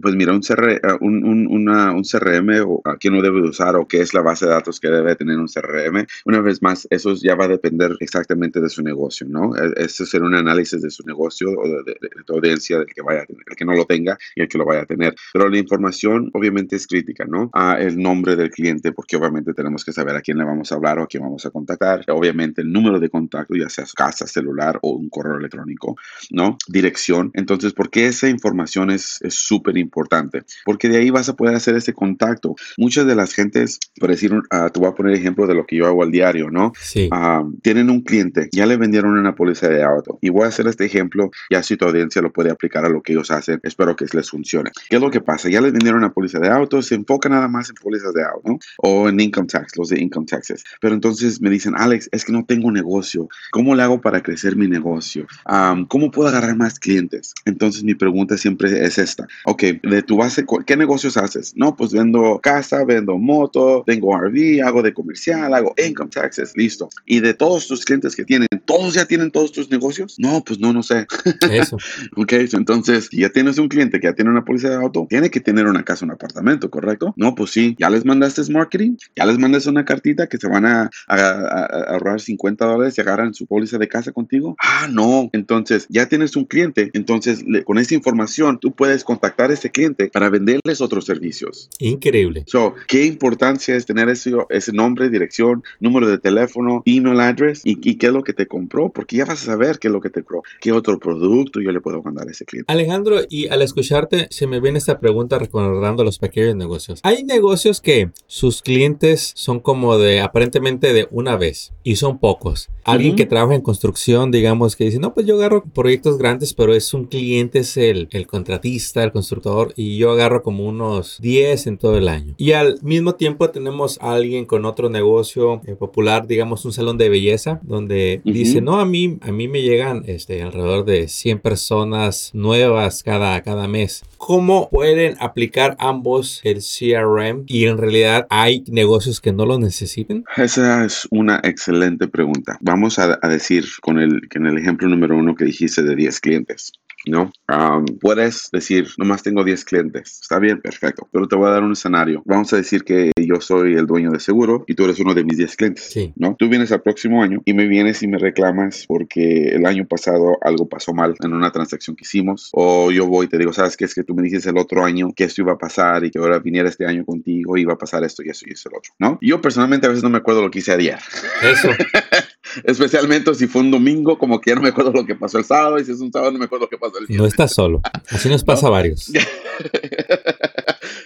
pues 0.01 0.15
mira, 0.15 0.33
un, 0.33 0.41
CR, 0.41 0.81
un, 1.01 1.25
un, 1.25 1.47
una, 1.47 1.93
un 1.93 2.03
CRM 2.03 2.65
o 2.67 2.83
a 2.85 2.97
quién 2.97 3.15
lo 3.15 3.23
debe 3.23 3.41
usar 3.43 3.77
o 3.77 3.87
qué 3.87 4.01
es 4.01 4.15
la 4.15 4.23
base 4.23 4.47
de 4.47 4.53
datos 4.53 4.81
que 4.81 4.89
debe 4.89 5.17
tener 5.17 5.39
un 5.39 5.49
CRM. 5.49 6.07
Una 6.25 6.41
vez 6.41 6.63
más, 6.63 6.87
eso 6.91 7.15
ya 7.15 7.35
va 7.35 7.45
a 7.45 7.49
depender 7.49 7.97
exactamente 8.01 8.61
de 8.61 8.69
su 8.69 8.83
negocio, 8.83 9.27
¿no? 9.29 9.55
E, 9.57 9.85
eso 9.85 10.05
será 10.05 10.25
un 10.25 10.35
análisis 10.35 10.83
de 10.83 10.91
su 10.91 11.05
negocio 11.05 11.49
o 11.51 11.69
de, 11.69 11.83
de, 11.85 11.97
de 12.01 12.25
tu 12.25 12.35
audiencia, 12.35 12.79
del 12.79 12.87
que 12.87 13.03
vaya 13.03 13.23
a 13.23 13.27
tener, 13.27 13.43
el 13.47 13.57
que 13.57 13.65
no 13.65 13.73
lo 13.81 13.87
tenga 13.87 14.17
y 14.35 14.43
el 14.43 14.49
que 14.49 14.59
lo 14.59 14.65
vaya 14.65 14.83
a 14.83 14.87
tener. 14.87 15.15
Pero 15.33 15.49
la 15.49 15.59
información 15.59 16.31
obviamente 16.35 16.77
es 16.77 16.87
crítica, 16.87 17.25
¿no? 17.27 17.51
A 17.53 17.81
el 17.81 17.97
nombre 17.99 18.37
del 18.37 18.51
cliente, 18.51 18.93
porque 18.93 19.17
obviamente 19.17 19.55
tenemos 19.55 19.85
que 19.85 19.93
saber 19.93 20.17
a 20.17 20.21
quién 20.21 20.39
le 20.39 20.45
vamos 20.45 20.71
a 20.71 20.75
hablar 20.77 20.99
o 20.99 21.03
a 21.05 21.07
quién 21.07 21.23
vamos 21.23 21.45
a 21.47 21.51
contactar. 21.51 22.05
Obviamente 22.09 22.63
el 22.63 22.73
número 22.73 23.01
de 23.01 23.09
contacto, 23.09 23.55
ya 23.55 23.69
sea 23.69 23.85
casa, 23.95 24.27
celular 24.27 24.79
o 24.83 24.93
un 24.93 25.09
correo 25.09 25.39
electrónico, 25.39 25.97
¿no? 26.31 26.57
Dirección. 26.69 27.31
Entonces, 27.35 27.73
¿por 27.73 27.91
qué 27.91 28.07
esa 28.07 28.29
información 28.29 28.91
es 28.91 29.21
súper 29.29 29.77
importante? 29.77 30.43
Porque 30.65 30.89
de 30.89 30.99
ahí 30.99 31.11
vas 31.11 31.29
a 31.29 31.37
poder 31.37 31.55
hacer 31.55 31.77
ese 31.77 31.93
contacto. 31.93 32.55
Muchas 32.77 33.07
de 33.07 33.15
las 33.15 33.35
gentes, 33.35 33.79
por 33.99 34.11
decir, 34.11 34.33
uh, 34.33 34.71
te 34.73 34.81
voy 34.81 34.89
a 34.89 34.95
poner 34.95 35.15
ejemplo 35.15 35.47
de 35.47 35.55
lo 35.55 35.67
que 35.67 35.77
yo 35.77 35.87
hago 35.87 36.03
al 36.03 36.11
diario, 36.11 36.51
¿no? 36.51 36.73
Sí. 36.81 37.09
Uh, 37.13 37.59
tienen 37.63 37.91
un 37.91 38.03
cliente, 38.03 38.49
ya 38.53 38.67
le 38.67 38.77
vendieron 38.77 39.19
una 39.19 39.35
póliza 39.35 39.69
de 39.69 39.83
auto. 39.83 40.19
Y 40.21 40.31
voy 40.31 40.45
a 40.45 40.49
hacer 40.49 40.67
este 40.67 40.85
ejemplo, 40.85 41.31
ya 41.51 41.63
si 41.63 41.77
tu 41.77 41.87
audiencia 41.87 42.23
lo 42.23 42.33
puede 42.33 42.51
aplicar 42.51 42.85
a 42.85 42.89
lo 42.89 43.03
que 43.03 43.13
ellos 43.13 43.31
hacen. 43.31 43.61
Espero 43.71 43.95
que 43.95 44.05
les 44.13 44.29
funcione. 44.29 44.71
¿Qué 44.89 44.97
es 44.97 45.03
lo 45.03 45.11
que 45.11 45.21
pasa? 45.21 45.49
Ya 45.49 45.61
les 45.61 45.73
vendieron 45.73 45.99
una 45.99 46.13
póliza 46.13 46.41
de 46.41 46.49
auto, 46.49 46.83
se 46.83 46.97
enfoca 46.97 47.29
nada 47.29 47.47
más 47.47 47.69
en 47.69 47.77
pólizas 47.77 48.13
de 48.13 48.25
auto, 48.25 48.43
¿no? 48.45 48.59
O 48.79 49.09
en 49.09 49.21
income 49.21 49.47
tax, 49.47 49.77
los 49.77 49.91
de 49.91 50.01
income 50.01 50.27
taxes. 50.27 50.65
Pero 50.81 50.95
entonces 50.95 51.41
me 51.41 51.51
dicen, 51.51 51.75
Alex, 51.77 52.09
es 52.11 52.25
que 52.25 52.33
no 52.33 52.45
tengo 52.45 52.73
negocio. 52.73 53.29
¿Cómo 53.53 53.77
le 53.77 53.83
hago 53.83 54.01
para 54.01 54.23
crecer 54.23 54.57
mi 54.57 54.67
negocio? 54.67 55.27
Um, 55.49 55.87
¿Cómo 55.87 56.11
puedo 56.11 56.29
agarrar 56.29 56.57
más 56.57 56.81
clientes? 56.81 57.33
Entonces 57.45 57.85
mi 57.85 57.95
pregunta 57.95 58.37
siempre 58.37 58.85
es 58.85 58.99
esta. 58.99 59.29
Ok, 59.45 59.63
de 59.83 60.03
tu 60.03 60.17
base, 60.17 60.45
¿qué 60.67 60.77
negocios 60.77 61.17
haces? 61.17 61.53
No, 61.57 61.77
pues 61.77 61.93
vendo 61.93 62.41
casa, 62.43 62.85
vendo 62.85 63.17
moto, 63.19 63.85
tengo 63.87 64.17
RV, 64.17 64.63
hago 64.65 64.83
de 64.83 64.93
comercial, 64.93 65.55
hago 65.55 65.75
income 65.79 66.11
taxes, 66.11 66.57
listo. 66.57 66.89
Y 67.07 67.21
de 67.21 67.35
todos 67.35 67.69
tus 67.69 67.85
clientes 67.85 68.17
que 68.17 68.25
tienen, 68.25 68.49
¿todos 68.71 68.95
ya 68.95 69.05
tienen 69.07 69.31
todos 69.31 69.51
tus 69.53 69.71
negocios? 69.71 70.15
No, 70.19 70.45
pues 70.45 70.61
no, 70.61 70.73
no 70.73 70.83
sé. 70.83 71.07
Eso. 71.51 71.77
ok, 72.17 72.33
entonces, 72.53 73.09
si 73.11 73.21
ya 73.21 73.31
tienes 73.31 73.59
un 73.59 73.69
cliente 73.69 73.99
que 73.99 74.07
ya 74.07 74.15
tiene 74.15 74.31
una 74.31 74.45
póliza 74.45 74.71
de 74.71 74.77
auto, 74.77 75.07
tiene 75.09 75.31
que 75.31 75.41
tener 75.41 75.67
una 75.67 75.83
casa, 75.83 76.05
un 76.05 76.13
apartamento, 76.13 76.71
¿correcto? 76.71 77.13
No, 77.17 77.35
pues 77.35 77.51
sí, 77.51 77.75
ya 77.79 77.91
les 77.91 78.05
mandaste 78.05 78.41
marketing, 78.51 78.97
ya 79.17 79.27
les 79.27 79.39
mandaste 79.39 79.69
una 79.69 79.85
cartita 79.85 80.27
que 80.29 80.39
se 80.39 80.49
van 80.49 80.67
a, 80.67 80.91
a, 81.09 81.17
a, 81.17 81.65
a 81.65 81.93
ahorrar 81.95 82.21
50 82.21 82.65
dólares 82.65 82.97
y 82.97 83.01
agarran 83.01 83.35
su 83.35 83.47
póliza 83.47 83.77
de 83.79 83.89
casa 83.89 84.13
contigo. 84.13 84.57
Ah, 84.59 84.89
no. 84.91 85.29
Entonces, 85.33 85.87
ya 85.89 86.09
tienes 86.09 86.37
un 86.37 86.45
cliente, 86.45 86.91
entonces 86.95 87.43
le, 87.47 87.65
con 87.65 87.79
esa 87.79 87.95
información 87.95 88.59
tú 88.61 88.73
puedes 88.73 89.05
contactar 89.05 89.51
a 89.51 89.55
ese 89.55 89.71
cliente 89.71 90.09
para 90.13 90.31
venderles 90.31 90.81
otros 90.81 91.07
servicios. 91.07 91.69
Increíble. 91.79 92.45
So, 92.47 92.75
¿qué 92.87 93.05
importancia 93.05 93.75
es 93.75 93.85
tener 93.85 94.09
ese, 94.09 94.33
ese 94.49 94.73
nombre, 94.73 95.09
dirección, 95.09 95.63
número 95.81 96.09
de 96.09 96.19
teléfono, 96.19 96.83
email 96.87 97.21
address 97.21 97.63
y, 97.65 97.79
y, 97.83 97.97
qué 97.97 98.07
es 98.07 98.13
lo 98.13 98.23
que 98.23 98.33
te 98.33 98.47
compró? 98.61 98.91
Porque 98.93 99.17
ya 99.17 99.25
vas 99.25 99.43
a 99.43 99.47
saber 99.47 99.79
qué 99.79 99.89
es 99.89 99.93
lo 99.93 100.01
que 100.01 100.11
te 100.11 100.23
compró, 100.23 100.43
qué 100.61 100.73
otro 100.73 100.99
producto 100.99 101.61
yo 101.61 101.73
le 101.73 101.81
puedo 101.81 102.03
mandar 102.03 102.29
a 102.29 102.31
ese 102.31 102.45
cliente. 102.45 102.71
Alejandro, 102.71 103.21
y 103.29 103.49
al 103.49 103.63
escucharte, 103.63 104.29
se 104.31 104.47
me 104.47 104.61
viene 104.61 104.79
esta 104.79 105.01
pregunta 105.01 105.39
recordando 105.39 106.05
los 106.05 106.19
pequeños 106.19 106.57
negocios. 106.57 107.01
Hay 107.03 107.25
negocios 107.25 107.81
que 107.81 108.11
sus 108.27 108.61
clientes 108.63 109.33
son 109.35 109.61
como 109.61 109.97
de 109.99 110.21
aparentemente 110.21 110.93
de 110.93 111.09
una 111.11 111.37
vez 111.37 111.73
y 111.83 111.97
son 111.97 112.19
pocos. 112.19 112.69
Alguien 112.85 113.13
uh 113.13 113.15
-huh. 113.15 113.17
que 113.19 113.27
trabaja 113.27 113.55
en 113.55 113.63
construcción, 113.63 114.31
digamos, 114.31 114.77
que 114.77 114.85
dice, 114.85 114.99
no, 114.99 115.15
pues 115.15 115.27
yo 115.27 115.37
agarro 115.37 115.65
proyectos 115.65 116.19
grandes, 116.19 116.55
pero 116.55 116.75
es 116.75 116.93
un 116.95 117.05
cliente, 117.07 117.61
es 117.61 117.77
el, 117.77 118.09
el 118.11 118.27
contratista, 118.27 119.03
el 119.05 119.13
constructor, 119.13 119.73
y 119.77 119.97
yo 119.97 120.11
agarro 120.11 120.43
como 120.43 120.67
unos 120.67 121.19
10 121.21 121.67
en 121.67 121.79
todo 121.79 121.97
el 121.97 122.09
año. 122.09 122.35
Y 122.37 122.53
al 122.53 122.79
mismo 122.83 123.15
tiempo 123.15 123.51
tenemos 123.51 123.99
a 124.01 124.13
alguien 124.13 124.45
con 124.45 124.65
otro 124.65 124.89
negocio 124.89 125.61
eh, 125.67 125.75
popular, 125.75 126.27
digamos, 126.27 126.65
un 126.65 126.73
salón 126.73 126.99
de 126.99 127.09
belleza, 127.09 127.61
donde 127.63 128.21
uh 128.25 128.29
-huh. 128.29 128.33
dice, 128.33 128.50
no, 128.61 128.81
a 128.81 128.85
mí, 128.85 129.19
a 129.23 129.33
mí 129.33 129.49
me 129.49 129.63
llegan 129.63 130.03
este, 130.07 130.43
alrededor 130.43 130.85
de 130.85 131.09
100 131.09 131.39
personas 131.41 132.31
nuevas 132.35 133.03
cada, 133.03 133.41
cada 133.43 133.69
mes. 133.69 134.03
¿Cómo 134.17 134.69
pueden 134.71 135.17
aplicar 135.21 135.77
ambos 135.79 136.41
el 136.45 136.59
CRM 136.59 137.45
y 137.47 137.67
en 137.67 137.79
realidad 137.79 138.27
hay 138.31 138.65
negocios 138.69 139.21
que 139.21 139.33
no 139.33 139.47
lo 139.47 139.59
necesiten? 139.59 140.25
Esa 140.37 140.85
es 140.85 141.07
una 141.11 141.41
excelente 141.45 142.09
pregunta. 142.09 142.59
Vamos 142.61 142.99
a, 142.99 143.19
a 143.23 143.29
decir 143.29 143.65
con 143.81 143.99
el, 143.99 144.29
con 144.29 144.47
el 144.47 144.59
ejemplo 144.59 144.89
número 144.89 145.17
uno 145.17 145.35
que 145.35 145.45
dijiste 145.45 145.83
de 145.83 145.95
10 145.95 146.21
clientes. 146.21 146.73
¿No? 147.07 147.33
Um, 147.49 147.85
puedes 148.01 148.49
decir, 148.53 148.89
nomás 148.99 149.23
tengo 149.23 149.45
10 149.45 149.65
clientes. 149.65 150.21
Está 150.23 150.39
bien, 150.39 150.61
perfecto. 150.61 151.09
Pero 151.13 151.29
te 151.29 151.37
voy 151.37 151.49
a 151.49 151.53
dar 151.53 151.63
un 151.63 151.73
escenario. 151.73 152.23
Vamos 152.25 152.53
a 152.53 152.57
decir 152.57 152.85
que 152.85 153.11
yo 153.17 153.41
soy 153.41 153.75
el 153.75 153.87
dueño 153.87 154.11
de 154.11 154.21
seguro 154.21 154.65
y 154.67 154.75
tú 154.75 154.85
eres 154.85 155.01
uno 155.01 155.15
de 155.15 155.25
mis 155.25 155.37
10 155.39 155.57
clientes. 155.57 155.85
Sí. 155.85 156.13
¿no? 156.17 156.37
Tú 156.39 156.49
vienes 156.49 156.73
al 156.73 156.83
próximo 156.83 157.23
año 157.23 157.41
y 157.45 157.55
me 157.55 157.67
vienes 157.67 158.03
y 158.03 158.09
me 158.09 158.19
reclamas 158.19 158.85
porque 158.87 159.49
el 159.49 159.67
año 159.67 159.87
pasado 159.87 160.39
algo 160.43 160.69
pasó 160.69 160.93
mal 160.93 161.15
en 161.21 161.33
una 161.33 161.51
transacción 161.51 161.97
que 161.97 162.05
hicimos. 162.05 162.51
O 162.53 162.91
yo 162.91 163.07
voy 163.07 163.27
y 163.27 163.29
te 163.29 163.39
digo, 163.39 163.53
¿sabes 163.53 163.77
qué? 163.77 163.85
Es 163.85 163.95
que 163.95 164.05
tú 164.05 164.15
me 164.15 164.23
dijiste 164.23 164.51
el 164.51 164.59
otro 164.59 164.85
año 164.85 165.13
que 165.15 165.25
esto 165.25 165.43
iba 165.43 165.53
a 165.53 165.59
pasar 165.59 166.05
y 166.05 166.11
que 166.11 166.19
ahora 166.19 166.39
viniera 166.39 166.69
este 166.69 166.87
año 166.87 167.05
contigo 167.05 167.57
y 167.57 167.63
iba 167.63 167.75
a 167.75 167.79
pasar 167.79 168.05
esto 168.05 168.23
y 168.23 168.31
eso 168.31 168.45
y 168.47 168.53
eso 168.53 168.69
el 168.69 168.77
otro, 168.77 168.93
¿no? 168.99 169.19
Yo 169.21 169.41
personalmente 169.41 169.87
a 169.87 169.91
veces 169.91 170.03
no 170.03 170.11
me 170.11 170.19
acuerdo 170.19 170.43
lo 170.43 170.51
que 170.51 170.61
hice 170.61 170.73
ayer. 170.73 170.99
Eso. 171.43 171.69
Especialmente 172.65 173.35
si 173.35 173.47
fue 173.47 173.63
un 173.63 173.71
domingo, 173.71 174.19
como 174.19 174.41
que 174.41 174.51
ya 174.51 174.57
no 174.57 174.63
me 174.63 174.71
acuerdo 174.71 174.93
lo 174.93 175.05
que 175.05 175.15
pasó 175.15 175.39
el 175.39 175.45
sábado, 175.45 175.79
y 175.79 175.85
si 175.85 175.93
es 175.93 176.01
un 176.01 176.13
sábado 176.13 176.33
no 176.33 176.39
me 176.39 176.47
acuerdo 176.47 176.65
lo 176.65 176.71
que 176.71 176.79
pasó 176.79 176.90
el 176.99 177.17
No 177.17 177.27
estás 177.27 177.53
solo. 177.53 177.81
Así 178.11 178.29
nos 178.29 178.45
pasa 178.45 178.67
a 178.67 178.71
varios. 178.71 179.11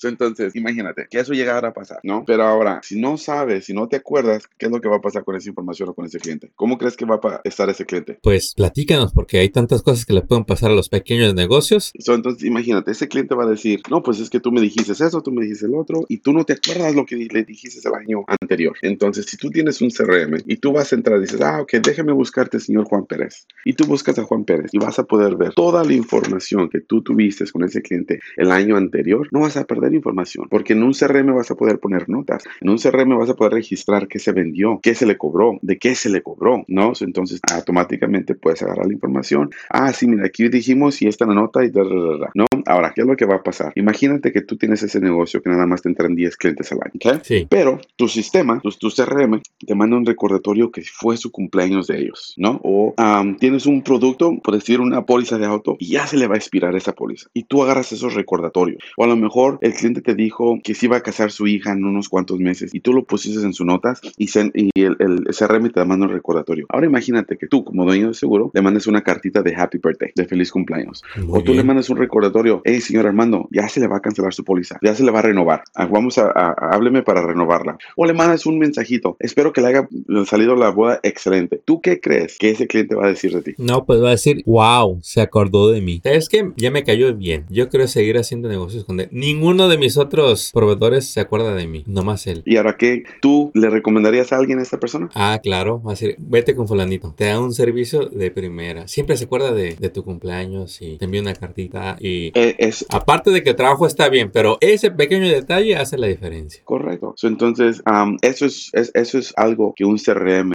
Entonces, 0.09 0.55
imagínate 0.55 1.07
que 1.11 1.19
eso 1.19 1.33
llegara 1.33 1.69
a 1.69 1.73
pasar, 1.73 2.01
¿no? 2.03 2.25
Pero 2.27 2.45
ahora, 2.45 2.81
si 2.83 3.01
no 3.01 3.17
sabes, 3.17 3.67
si 3.67 3.73
no 3.73 3.89
te 3.89 3.97
acuerdas, 3.97 4.45
¿qué 4.59 4.67
es 4.67 4.73
lo 4.73 4.81
que 4.81 4.89
va 4.89 4.97
a 4.97 5.01
pasar 5.01 5.25
con 5.25 5.37
esa 5.37 5.49
información 5.49 5.89
o 5.89 5.95
con 5.95 6.07
ese 6.07 6.19
cliente? 6.19 6.51
¿Cómo 6.55 6.79
crees 6.79 6.97
que 6.97 7.05
va 7.05 7.21
a 7.23 7.41
estar 7.45 7.69
ese 7.71 7.85
cliente? 7.85 8.19
Pues 8.23 8.55
platícanos, 8.55 9.13
porque 9.13 9.39
hay 9.39 9.49
tantas 9.49 9.83
cosas 9.83 10.05
que 10.05 10.13
le 10.13 10.23
pueden 10.23 10.45
pasar 10.45 10.71
a 10.71 10.75
los 10.75 10.89
pequeños 10.89 11.35
negocios. 11.35 11.93
So, 11.99 12.15
entonces, 12.15 12.45
imagínate, 12.45 12.91
ese 12.91 13.09
cliente 13.09 13.35
va 13.35 13.45
a 13.45 13.49
decir, 13.49 13.81
no, 13.91 14.03
pues 14.03 14.21
es 14.21 14.31
que 14.31 14.41
tú 14.41 14.53
me 14.53 14.61
dijiste 14.61 14.93
eso, 14.93 15.23
tú 15.23 15.33
me 15.33 15.43
dijiste 15.43 15.67
el 15.67 15.75
otro, 15.75 16.05
y 16.09 16.19
tú 16.19 16.33
no 16.33 16.45
te 16.45 16.55
acuerdas 16.55 16.95
lo 16.95 17.07
que 17.07 17.17
le 17.17 17.45
dijiste 17.45 17.89
el 17.89 17.95
año 17.95 18.25
anterior. 18.27 18.77
Entonces, 18.83 19.27
si 19.27 19.37
tú 19.37 19.51
tienes 19.51 19.81
un 19.81 19.91
CRM 19.91 20.43
y 20.47 20.57
tú 20.57 20.73
vas 20.73 20.93
a 20.93 20.97
entrar 20.97 21.19
y 21.19 21.23
dices, 21.23 21.41
ah, 21.41 21.63
ok, 21.63 21.75
déjame 21.83 22.13
buscarte, 22.13 22.61
señor 22.61 22.85
Juan 22.85 23.07
Pérez, 23.07 23.47
y 23.65 23.73
tú 23.73 23.87
buscas 23.87 24.19
a 24.19 24.25
Juan 24.25 24.45
Pérez 24.45 24.71
y 24.73 24.79
vas 24.79 24.99
a 24.99 25.05
poder 25.05 25.37
ver 25.37 25.53
toda 25.75 25.85
la 25.85 25.95
información 25.95 26.69
que 26.69 26.83
tú 26.83 27.03
tuviste 27.03 27.45
con 27.51 27.65
ese 27.65 27.83
cliente 27.83 28.21
el 28.37 28.53
año 28.53 28.77
anterior, 28.77 29.27
no 29.33 29.41
vas 29.41 29.57
a 29.57 29.65
perder 29.65 29.93
información, 29.93 30.47
porque 30.49 30.73
en 30.73 30.85
un 30.85 30.93
CRM 30.93 31.35
vas 31.35 31.51
a 31.51 31.57
poder 31.57 31.81
poner 31.81 32.09
notas, 32.09 32.45
en 32.61 32.71
un 32.71 32.79
CRM 32.79 33.19
vas 33.19 33.29
a 33.29 33.35
poder 33.35 33.55
registrar 33.55 34.07
qué 34.07 34.21
se 34.21 34.31
vendió, 34.31 34.79
qué 34.81 34.95
se 34.95 35.05
le 35.05 35.19
cobró, 35.19 35.59
de 35.63 35.77
qué 35.77 35.97
se 35.97 36.11
le 36.11 36.23
cobró, 36.23 36.65
¿no? 36.69 36.93
Entonces, 37.01 37.41
automáticamente 37.53 38.37
puedes 38.37 38.63
agarrar 38.63 38.87
la 38.87 38.93
información. 38.93 39.51
Ah, 39.69 39.93
sí, 39.93 40.07
mira, 40.07 40.27
aquí 40.27 40.49
dijimos 40.49 41.03
y 41.03 41.09
esta 41.09 41.27
la 41.27 41.35
nota 41.35 41.65
y 41.65 41.71
da, 41.71 41.83
da, 41.83 42.19
da, 42.19 42.31
¿no? 42.35 42.47
Ahora, 42.67 42.93
¿qué 42.95 43.01
es 43.01 43.07
lo 43.09 43.17
que 43.17 43.27
va 43.27 43.37
a 43.37 43.43
pasar? 43.43 43.73
Imagínate 43.75 44.31
que 44.33 44.43
tú 44.43 44.57
tienes 44.57 44.81
ese 44.85 45.01
negocio 45.01 45.43
que 45.43 45.51
nada 45.51 45.67
más 45.67 45.83
te 45.83 45.89
entran 45.89 46.15
10 46.15 46.37
clientes 46.37 46.71
al 46.71 46.79
año, 46.85 46.93
¿ok? 46.95 47.25
Sí. 47.25 47.49
Pero 47.51 47.81
tu 47.97 48.07
sistema, 48.07 48.61
tu, 48.61 48.71
tu 48.71 48.91
CRM, 48.91 49.41
te 49.67 49.75
manda 49.75 49.97
un 49.97 50.07
recordatorio 50.07 50.71
que 50.71 50.83
fue 50.83 51.17
su 51.17 51.33
cumpleaños 51.33 51.89
de 51.89 51.99
ellos, 51.99 52.35
¿no? 52.37 52.61
O 52.63 52.95
am, 52.97 53.37
tienes 53.39 53.67
un 53.67 53.83
producto, 53.83 54.39
por 54.39 54.55
decir 54.55 54.81
una 54.81 55.05
póliza 55.05 55.37
de 55.37 55.47
auto, 55.47 55.64
y 55.79 55.89
ya 55.89 56.07
se 56.07 56.17
le 56.17 56.27
va 56.27 56.35
a 56.35 56.39
expirar 56.39 56.75
esa 56.77 56.93
póliza. 56.93 57.29
Y 57.35 57.45
tú 57.45 57.63
agarras 57.63 57.93
esos 57.93 58.15
recordatorios. 58.15 58.83
O 58.97 59.05
a 59.05 59.07
lo 59.07 59.17
mejor 59.17 59.59
el 59.61 59.75
cliente 59.75 60.01
te 60.03 60.15
dijo 60.15 60.59
que 60.63 60.75
se 60.75 60.87
iba 60.87 60.97
a 60.97 61.01
casar 61.01 61.31
su 61.31 61.47
hija 61.47 61.73
en 61.73 61.85
unos 61.85 62.09
cuantos 62.09 62.39
meses 62.39 62.75
y 62.75 62.81
tú 62.81 62.93
lo 62.93 63.05
pusiste 63.05 63.41
en 63.45 63.53
sus 63.55 63.67
notas 63.67 64.01
y, 64.19 64.29
se- 64.29 64.51
y 64.55 64.71
el, 64.81 64.97
el 64.99 65.25
CRM 65.37 65.71
te 65.71 65.85
manda 65.85 66.07
un 66.07 66.13
recordatorio. 66.13 66.67
Ahora 66.69 66.87
imagínate 66.87 67.37
que 67.39 67.47
tú, 67.47 67.65
como 67.65 67.85
dueño 67.85 68.09
de 68.09 68.15
seguro, 68.15 68.51
le 68.55 68.63
mandes 68.63 68.87
una 68.87 69.03
cartita 69.03 69.43
de 69.43 69.55
happy 69.57 69.79
birthday, 69.83 70.11
de 70.15 70.27
feliz 70.27 70.51
cumpleaños. 70.51 71.03
Muy 71.17 71.41
O 71.41 71.45
tú 71.45 71.55
le 71.55 71.63
mandas 71.65 71.89
un 71.91 71.97
recordatorio, 71.97 72.61
hey, 72.65 72.81
señor 72.81 73.07
Armando, 73.07 73.49
ya 73.51 73.69
se 73.69 73.81
le 73.81 73.87
va 73.87 73.97
a 73.99 74.01
cancelar 74.01 74.35
su 74.35 74.45
póliza, 74.45 74.79
ya 74.83 74.95
se 74.95 75.05
le 75.05 75.11
va 75.11 75.21
a 75.21 75.23
renovar. 75.23 75.65
Ah, 75.75 75.87
Vamos 75.87 76.19
a, 76.19 76.27
a- 76.27 76.55
a- 76.59 76.71
hábleme 76.75 77.03
para 77.03 77.27
renovarla. 77.27 77.79
O 77.97 78.05
le 78.07 78.13
mandas 78.13 78.47
un 78.47 78.59
mensajito, 78.59 79.17
espero 79.21 79.53
que 79.53 79.61
le 79.61 79.69
haya 79.69 79.89
salido 80.27 80.57
la 80.57 80.71
boda 80.71 81.01
excelente. 81.03 81.61
¿Tú 81.65 81.81
qué 81.81 82.01
crees 82.01 82.37
que 82.39 82.51
ese 82.51 82.67
cliente 82.67 82.95
va 82.95 83.07
a 83.07 83.09
decir 83.09 83.33
de 83.33 83.43
ti? 83.43 83.55
No, 83.59 83.85
pues 83.85 84.03
va 84.03 84.09
a 84.09 84.13
decir, 84.13 84.43
wow, 84.47 84.99
se 85.03 85.21
acordó 85.21 85.54
de 85.55 85.81
mí. 85.81 86.01
¿Sabes 86.03 86.29
qué? 86.29 86.51
Ya 86.57 86.71
me 86.71 86.83
cayó 86.85 87.15
bien. 87.15 87.47
Yo 87.49 87.69
quiero 87.69 87.87
seguir 87.87 88.19
haciendo 88.19 88.49
negocios 88.49 88.85
con 88.85 88.99
él. 89.01 89.09
Ninguno 89.13 89.69
de 89.69 89.79
mis 89.79 89.97
otros 89.97 90.51
proveedores 90.53 91.07
se 91.07 91.21
acuerda 91.21 91.55
de 91.55 91.67
mí, 91.67 91.85
nomás 91.87 92.27
él. 92.27 92.43
¿Y 92.45 92.57
ahora 92.57 92.77
qué? 92.77 93.05
¿Tú 93.21 93.51
le 93.55 93.71
recomendarías 93.71 94.33
a 94.33 94.37
alguien 94.37 94.59
a 94.59 94.63
esta 94.63 94.79
persona? 94.81 95.09
Ah, 95.15 95.41
claro, 95.43 95.81
va 95.83 95.93
a 95.93 95.95
decir, 95.95 96.17
vete 96.19 96.55
con 96.57 96.67
fulanito. 96.69 97.15
Te 97.17 97.27
da 97.27 97.41
un 97.41 97.53
servicio 97.55 98.07
de 98.07 98.31
primera. 98.31 98.89
Siempre 98.89 99.17
se 99.17 99.25
acuerda 99.25 99.53
de, 99.53 99.77
de 99.77 99.89
tu 99.91 100.05
cumpleaños 100.05 100.81
y 100.83 100.97
te 100.99 101.05
envía 101.05 101.21
una 101.21 101.35
cartita 101.35 101.97
y... 102.01 102.33
Eh, 102.35 102.57
es 102.59 102.85
Aparte 102.91 103.31
de 103.31 103.43
que 103.43 103.51
el 103.51 103.57
trabajo 103.57 103.87
está 103.87 104.09
bien, 104.09 104.31
pero 104.33 104.59
ese 104.61 104.91
pequeño 104.91 105.29
detalle 105.29 105.77
hace 105.77 105.97
la 105.99 106.07
diferencia. 106.09 106.63
correcto. 106.65 107.15
So, 107.17 107.29
entonces, 107.29 107.81
am, 107.85 108.17
eso, 108.23 108.47
es, 108.47 108.71
es- 108.73 108.91
eso 108.95 109.19
es 109.19 109.33
algo 109.37 109.73
que 109.77 109.85
un 109.85 109.99
CRM 109.99 110.53